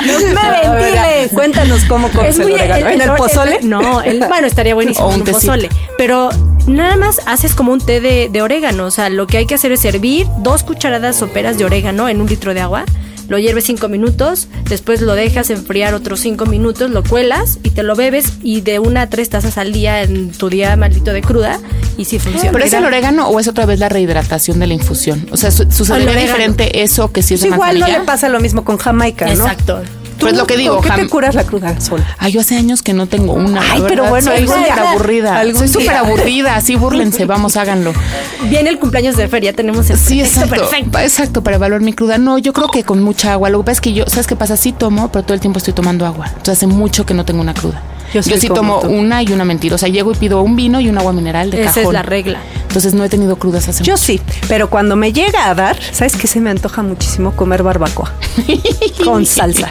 No 0.06 0.18
me 0.20 0.78
ventiles. 0.78 1.32
Cuéntanos 1.32 1.84
cómo 1.84 2.08
comes 2.10 2.38
el 2.38 2.52
orégano. 2.52 2.88
¿En 2.88 3.00
el 3.00 3.10
pozole? 3.12 3.58
no, 3.62 4.02
el, 4.02 4.18
bueno, 4.28 4.46
estaría 4.46 4.74
buenísimo 4.74 5.06
O 5.06 5.08
un 5.08 5.14
en 5.14 5.20
un 5.20 5.26
tecito. 5.26 5.52
pozole. 5.52 5.68
Pero 5.96 6.30
nada 6.66 6.96
más 6.96 7.20
haces 7.26 7.54
como 7.54 7.72
un 7.72 7.80
té 7.80 8.00
de, 8.00 8.28
de 8.30 8.42
orégano. 8.42 8.86
O 8.86 8.90
sea, 8.90 9.08
lo 9.10 9.26
que 9.26 9.38
hay 9.38 9.46
que 9.46 9.54
hacer 9.54 9.72
es 9.72 9.80
servir 9.80 10.26
dos 10.38 10.62
cucharadas 10.62 11.16
soperas 11.16 11.58
de 11.58 11.64
orégano 11.64 12.08
en 12.08 12.20
un 12.20 12.26
litro 12.28 12.54
de 12.54 12.60
agua. 12.60 12.84
Lo 13.28 13.38
hierves 13.38 13.64
cinco 13.64 13.88
minutos, 13.88 14.48
después 14.68 15.02
lo 15.02 15.14
dejas 15.14 15.50
enfriar 15.50 15.92
otros 15.94 16.20
cinco 16.20 16.46
minutos, 16.46 16.90
lo 16.90 17.02
cuelas 17.04 17.58
y 17.62 17.70
te 17.70 17.82
lo 17.82 17.94
bebes 17.94 18.32
y 18.42 18.62
de 18.62 18.78
una 18.78 19.02
a 19.02 19.10
tres 19.10 19.28
tazas 19.28 19.58
al 19.58 19.72
día 19.72 20.02
en 20.02 20.30
tu 20.32 20.48
día 20.48 20.74
maldito 20.76 21.12
de 21.12 21.20
cruda 21.20 21.60
y 21.98 22.06
sí 22.06 22.18
funciona. 22.18 22.52
¿Pero 22.52 22.64
es 22.64 22.72
el 22.72 22.84
orégano 22.84 23.28
o 23.28 23.38
es 23.38 23.46
otra 23.46 23.66
vez 23.66 23.78
la 23.80 23.88
rehidratación 23.90 24.58
de 24.58 24.66
la 24.66 24.74
infusión? 24.74 25.26
O 25.30 25.36
sea, 25.36 25.50
su- 25.50 25.62
orégano. 25.92 26.20
diferente 26.20 26.82
eso 26.82 27.12
que 27.12 27.22
si 27.22 27.34
es 27.34 27.40
Pues 27.40 27.50
de 27.50 27.56
igual 27.56 27.78
no 27.80 27.86
le 27.86 28.00
pasa 28.00 28.28
lo 28.30 28.40
mismo 28.40 28.64
con 28.64 28.78
Jamaica, 28.78 29.26
¿no? 29.26 29.32
Exacto. 29.32 29.82
¿Tú 30.18 30.26
Pues 30.26 30.36
lo 30.36 30.46
que 30.46 30.56
digo, 30.56 30.76
¿Con 30.76 30.82
qué 30.82 31.02
te 31.02 31.08
curas 31.08 31.34
la 31.36 31.44
cruda 31.44 31.80
sola? 31.80 32.04
Ay, 32.18 32.32
yo 32.32 32.40
hace 32.40 32.56
años 32.56 32.82
que 32.82 32.92
no 32.92 33.06
tengo 33.06 33.34
una. 33.34 33.62
Ay, 33.70 33.84
pero 33.86 34.04
bueno, 34.06 34.32
soy 34.32 34.46
súper 34.48 34.72
aburrida. 34.72 35.42
Soy 35.54 35.68
súper 35.68 35.94
aburrida. 35.94 36.56
Así 36.56 36.74
búrlense, 36.74 37.24
vamos, 37.26 37.56
háganlo. 37.56 37.92
Viene 38.50 38.68
el 38.68 38.78
cumpleaños 38.80 39.16
de 39.16 39.28
Fer, 39.28 39.44
ya 39.44 39.52
tenemos 39.52 39.88
el 39.90 39.98
Sí, 39.98 40.20
exacto. 40.20 40.50
perfecto. 40.50 40.98
Exacto, 40.98 41.42
para 41.42 41.56
evaluar 41.56 41.80
mi 41.82 41.92
cruda. 41.92 42.18
No, 42.18 42.36
yo 42.38 42.52
creo 42.52 42.68
que 42.68 42.82
con 42.82 43.00
mucha 43.02 43.32
agua. 43.32 43.48
Lo 43.48 43.58
que 43.58 43.64
pasa 43.66 43.72
es 43.74 43.80
que 43.80 43.92
yo, 43.92 44.04
¿sabes 44.08 44.26
qué 44.26 44.34
pasa? 44.34 44.56
Sí 44.56 44.72
tomo, 44.72 45.12
pero 45.12 45.24
todo 45.24 45.34
el 45.34 45.40
tiempo 45.40 45.58
estoy 45.58 45.72
tomando 45.72 46.04
agua. 46.04 46.26
Entonces 46.26 46.58
hace 46.58 46.66
mucho 46.66 47.06
que 47.06 47.14
no 47.14 47.24
tengo 47.24 47.40
una 47.40 47.54
cruda. 47.54 47.80
Yo 48.14 48.22
sí 48.22 48.48
tomo 48.48 48.80
tú. 48.80 48.88
una 48.88 49.22
y 49.22 49.32
una 49.32 49.44
mentira. 49.44 49.74
O 49.74 49.78
sea, 49.78 49.88
llego 49.88 50.12
y 50.12 50.14
pido 50.14 50.42
un 50.42 50.56
vino 50.56 50.80
y 50.80 50.88
un 50.88 50.96
agua 50.98 51.12
mineral 51.12 51.50
de 51.50 51.62
Esa 51.62 51.74
cajón. 51.74 51.84
es 51.86 51.92
la 51.92 52.02
regla. 52.02 52.38
Entonces 52.62 52.94
no 52.94 53.04
he 53.04 53.08
tenido 53.08 53.36
crudas 53.36 53.68
hace 53.68 53.82
Yo 53.84 53.94
mucho. 53.94 54.04
sí, 54.04 54.20
pero 54.48 54.68
cuando 54.70 54.94
me 54.96 55.12
llega 55.12 55.48
a 55.48 55.54
dar, 55.54 55.76
¿sabes 55.92 56.16
qué? 56.16 56.26
Se 56.26 56.40
me 56.40 56.50
antoja 56.50 56.82
muchísimo 56.82 57.32
comer 57.32 57.62
barbacoa 57.62 58.12
con 59.04 59.24
salsa. 59.26 59.70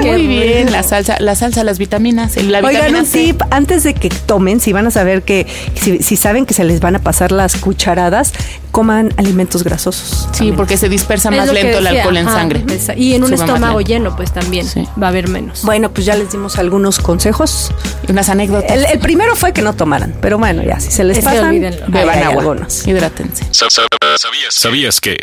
Muy 0.00 0.26
bien, 0.26 0.72
la 0.72 0.82
salsa, 0.82 1.16
la 1.20 1.34
salsa, 1.34 1.62
las 1.62 1.78
vitaminas. 1.78 2.36
La 2.36 2.58
Oigan, 2.60 2.70
vitamina 2.72 2.98
un 3.00 3.06
C. 3.06 3.18
tip, 3.24 3.42
antes 3.50 3.82
de 3.84 3.92
que 3.94 4.08
tomen, 4.08 4.60
si 4.60 4.72
van 4.72 4.86
a 4.86 4.90
saber 4.90 5.22
que, 5.24 5.46
si, 5.74 5.98
si 6.02 6.16
saben 6.16 6.46
que 6.46 6.54
se 6.54 6.64
les 6.64 6.80
van 6.80 6.96
a 6.96 7.00
pasar 7.00 7.32
las 7.32 7.56
cucharadas, 7.56 8.32
coman 8.76 9.08
alimentos 9.16 9.64
grasosos. 9.64 10.28
Sí, 10.32 10.52
porque 10.52 10.76
se 10.76 10.90
dispersa 10.90 11.30
Es 11.30 11.36
más 11.38 11.50
lento 11.50 11.78
el 11.78 11.86
alcohol 11.86 12.14
en 12.18 12.28
ajá, 12.28 12.36
sangre. 12.36 12.62
esa- 12.70 12.94
Y 12.94 13.14
en 13.14 13.24
un 13.24 13.32
estómago 13.32 13.80
lleno, 13.80 14.14
pues 14.14 14.32
también 14.34 14.66
Sí. 14.68 14.86
va 15.02 15.06
a 15.06 15.08
haber 15.08 15.28
menos. 15.28 15.62
Bueno, 15.62 15.90
pues 15.90 16.04
ya 16.04 16.14
les 16.14 16.30
dimos 16.30 16.58
algunos 16.58 16.98
consejos. 16.98 17.72
Y 18.06 18.12
unas 18.12 18.28
anécdotas. 18.28 18.70
El, 18.70 18.84
el 18.84 18.98
primero 18.98 19.34
fue 19.34 19.54
que 19.54 19.62
no 19.62 19.72
tomaran, 19.72 20.14
pero 20.20 20.36
bueno, 20.36 20.62
ya, 20.62 20.78
si 20.78 20.90
se 20.90 21.04
les 21.04 21.16
Ese 21.16 21.24
pasan, 21.26 21.58
Beban 21.88 22.18
agua. 22.22 22.42
algunos. 22.42 22.86
Hidrátense. 22.86 23.44
Sa- 23.50 23.70
sa- 23.70 23.86
¿Sabías, 24.18 24.52
¿Sabías 24.52 25.00
que? 25.00 25.16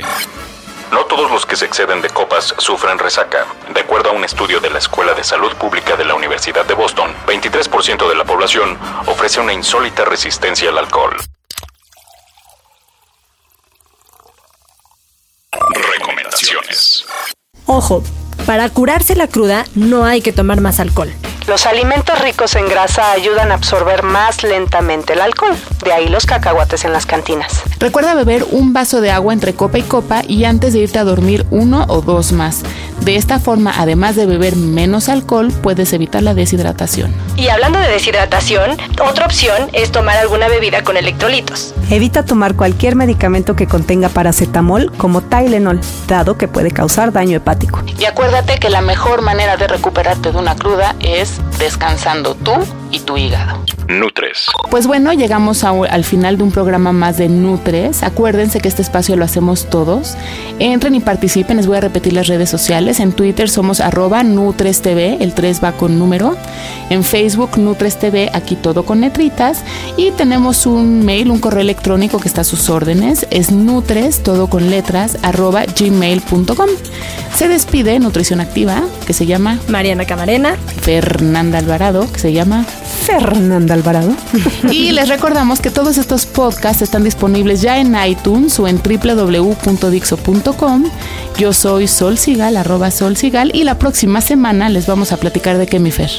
No 0.92 1.06
todos 1.06 1.30
los 1.30 1.46
que 1.46 1.56
se 1.56 1.66
exceden 1.66 2.02
de 2.02 2.10
copas 2.10 2.56
sufren 2.58 2.98
resaca. 2.98 3.46
De 3.72 3.82
acuerdo 3.82 4.10
a 4.10 4.14
un 4.14 4.24
estudio 4.24 4.60
de 4.62 4.72
la 4.72 4.80
Escuela 4.80 5.14
de 5.14 5.24
Salud 5.24 5.52
Pública 5.60 5.96
de 5.96 6.06
la 6.06 6.16
Universidad 6.16 6.66
de 6.66 6.74
Boston, 6.74 7.12
23% 7.28 8.10
de 8.10 8.16
la 8.16 8.24
población 8.26 8.78
ofrece 9.06 9.40
una 9.40 9.54
insólita 9.54 10.06
resistencia 10.06 10.70
al 10.70 10.78
alcohol. 10.80 11.16
Recomendaciones. 15.98 17.06
Ojo, 17.66 18.04
para 18.46 18.70
curarse 18.70 19.16
la 19.16 19.28
cruda 19.28 19.66
no 19.76 20.06
hay 20.06 20.22
que 20.22 20.34
tomar 20.34 20.62
más 20.62 20.80
alcohol. 20.80 21.14
Los 21.48 21.66
alimentos 21.66 22.20
ricos 22.22 22.56
en 22.56 22.70
grasa 22.70 23.12
ayudan 23.12 23.52
a 23.52 23.56
absorber 23.56 24.04
más 24.04 24.44
lentamente 24.44 25.12
el 25.12 25.20
alcohol, 25.20 25.58
de 25.84 25.92
ahí 25.92 26.08
los 26.08 26.26
cacahuates 26.26 26.86
en 26.86 26.94
las 26.94 27.06
cantinas. 27.06 27.64
Recuerda 27.80 28.14
beber 28.14 28.46
un 28.52 28.72
vaso 28.72 29.02
de 29.02 29.12
agua 29.12 29.34
entre 29.34 29.54
copa 29.54 29.78
y 29.78 29.82
copa 29.82 30.22
y 30.26 30.46
antes 30.46 30.72
de 30.72 30.80
irte 30.80 31.00
a 31.00 31.04
dormir 31.04 31.46
uno 31.52 31.86
o 31.90 32.02
dos 32.02 32.32
más. 32.32 32.64
De 33.02 33.16
esta 33.16 33.40
forma, 33.40 33.74
además 33.78 34.16
de 34.16 34.26
beber 34.26 34.56
menos 34.56 35.10
alcohol, 35.10 35.52
puedes 35.62 35.92
evitar 35.94 36.24
la 36.24 36.34
deshidratación. 36.34 37.14
Y 37.36 37.50
hablando 37.50 37.80
de 37.80 37.90
deshidratación, 37.90 38.78
otra 39.06 39.26
opción 39.26 39.70
es 39.74 39.92
tomar 39.92 40.18
alguna 40.18 40.48
bebida 40.48 40.84
con 40.84 40.98
electrolitos. 40.98 41.74
Evita 41.90 42.24
tomar 42.24 42.56
cualquier 42.56 42.96
medicamento 42.96 43.56
que 43.56 43.68
contenga 43.68 44.10
paracetamol 44.10 44.92
como 44.98 45.22
Tylenol, 45.22 45.80
dado 46.08 46.38
que 46.38 46.48
puede 46.48 46.72
causar 46.72 47.12
daño 47.12 47.38
hepático. 47.38 47.82
Y 48.00 48.06
acuérdate 48.06 48.60
que 48.60 48.70
la 48.70 48.82
mejor 48.82 49.22
manera 49.22 49.58
de 49.58 49.68
recuperarte 49.68 50.32
de 50.32 50.38
una 50.38 50.56
cruda 50.56 50.96
es 51.00 51.42
descansando 51.60 52.36
tú 52.36 52.54
y 52.94 53.00
tu 53.00 53.18
hígado. 53.18 53.58
Nutres. 53.90 54.46
Pues 54.70 54.88
bueno, 54.88 55.12
llegamos 55.14 55.64
a- 55.64 55.72
al 55.72 56.04
final 56.04 56.38
de 56.38 56.44
un 56.44 56.52
programa 56.52 56.94
más 56.94 57.18
de 57.18 57.28
Nutres. 57.28 58.04
Acuérdense 58.04 58.62
que 58.62 58.68
este 58.70 58.82
espacio 58.82 59.16
lo 59.18 59.26
hacemos 59.26 59.70
todos. 59.70 60.16
Entren 60.60 60.96
y 60.96 61.00
participen. 61.00 61.58
Les 61.58 61.68
voy 61.68 61.78
a 61.78 61.82
repetir 61.82 62.14
las 62.14 62.28
redes 62.28 62.50
sociales. 62.50 63.00
En 63.00 63.12
Twitter 63.12 63.50
somos 63.50 63.82
arroba 63.82 64.24
NutresTV, 64.24 65.22
el 65.22 65.34
3 65.34 65.62
va 65.64 65.74
con 65.74 66.00
número. 66.00 66.38
En 66.90 67.04
Facebook 67.04 67.58
NutresTV, 67.58 68.30
aquí 68.34 68.56
todo 68.56 68.84
con 68.86 69.02
letritas. 69.02 69.64
Y 69.98 70.12
tenemos 70.12 70.66
un 70.66 71.04
mail, 71.04 71.30
un 71.32 71.40
correo 71.40 71.62
electrónico 71.62 72.20
que 72.20 72.28
está 72.28 72.42
a 72.42 72.46
sus 72.46 72.70
órdenes. 72.70 73.28
Es 73.32 73.52
nutres, 73.52 74.22
todo 74.24 74.48
con 74.48 74.70
letras, 74.70 75.18
arroba 75.24 75.64
gmail.com. 75.66 76.70
Se 77.36 77.48
despide 77.48 77.98
Nutrición 78.00 78.40
Activa, 78.42 78.84
que 79.08 79.14
se 79.14 79.26
llama 79.26 79.60
Mariana 79.68 80.06
Camarena, 80.06 80.56
Fernanda 80.82 81.58
Alvarado, 81.58 82.08
que 82.12 82.20
se 82.20 82.32
llama 82.32 82.64
Fernanda 83.04 83.74
Alvarado. 83.74 84.16
y 84.72 84.92
les 84.92 85.10
recordamos 85.10 85.60
que 85.60 85.70
todos 85.70 85.98
estos 85.98 86.26
podcasts 86.26 86.82
están 86.82 87.04
disponibles 87.04 87.62
ya 87.62 87.80
en 87.80 87.96
iTunes 88.06 88.58
o 88.60 88.68
en 88.68 88.82
www.dixo.com. 88.82 90.86
Yo 91.38 91.54
soy 91.54 91.88
Sol 91.88 92.18
Sigal, 92.18 92.58
arroba 92.58 92.92
Sol 92.92 93.18
Sigal, 93.18 93.52
y 93.54 93.64
la 93.64 93.78
próxima 93.78 94.22
semana 94.22 94.70
les 94.70 94.88
vamos 94.88 95.12
a 95.12 95.18
platicar 95.18 95.58
de 95.58 95.68
Kemifer. 95.68 96.10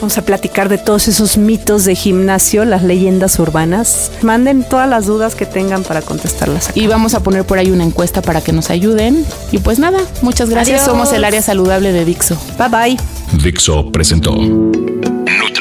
Vamos 0.00 0.16
a 0.16 0.22
platicar 0.22 0.68
de 0.68 0.78
todos 0.78 1.08
esos 1.08 1.38
mitos 1.38 1.84
de 1.84 1.96
gimnasio, 1.96 2.64
las 2.64 2.84
leyendas 2.84 3.36
urbanas. 3.40 4.12
Manden 4.22 4.62
todas 4.62 4.88
las 4.88 5.06
dudas 5.06 5.34
que 5.34 5.44
tengan 5.44 5.82
para 5.82 6.02
contestarlas. 6.02 6.68
aquí. 6.68 6.82
Y 6.82 6.86
vamos 6.86 7.14
a 7.14 7.20
poner 7.20 7.44
por 7.44 7.58
ahí 7.58 7.72
una 7.72 7.82
encuesta 7.82 8.22
para 8.22 8.40
que 8.40 8.52
nos 8.52 8.70
ayuden. 8.70 9.26
Y 9.50 9.58
pues 9.58 9.80
nada, 9.80 9.98
muchas 10.22 10.50
gracias. 10.50 10.82
Adiós. 10.82 10.92
Somos 10.92 11.12
el 11.12 11.24
área 11.24 11.42
saludable 11.42 11.92
de 11.92 12.04
Dixo. 12.04 12.38
Bye 12.58 12.68
bye. 12.68 12.96
Dixo 13.42 13.90
presentó 13.90 14.36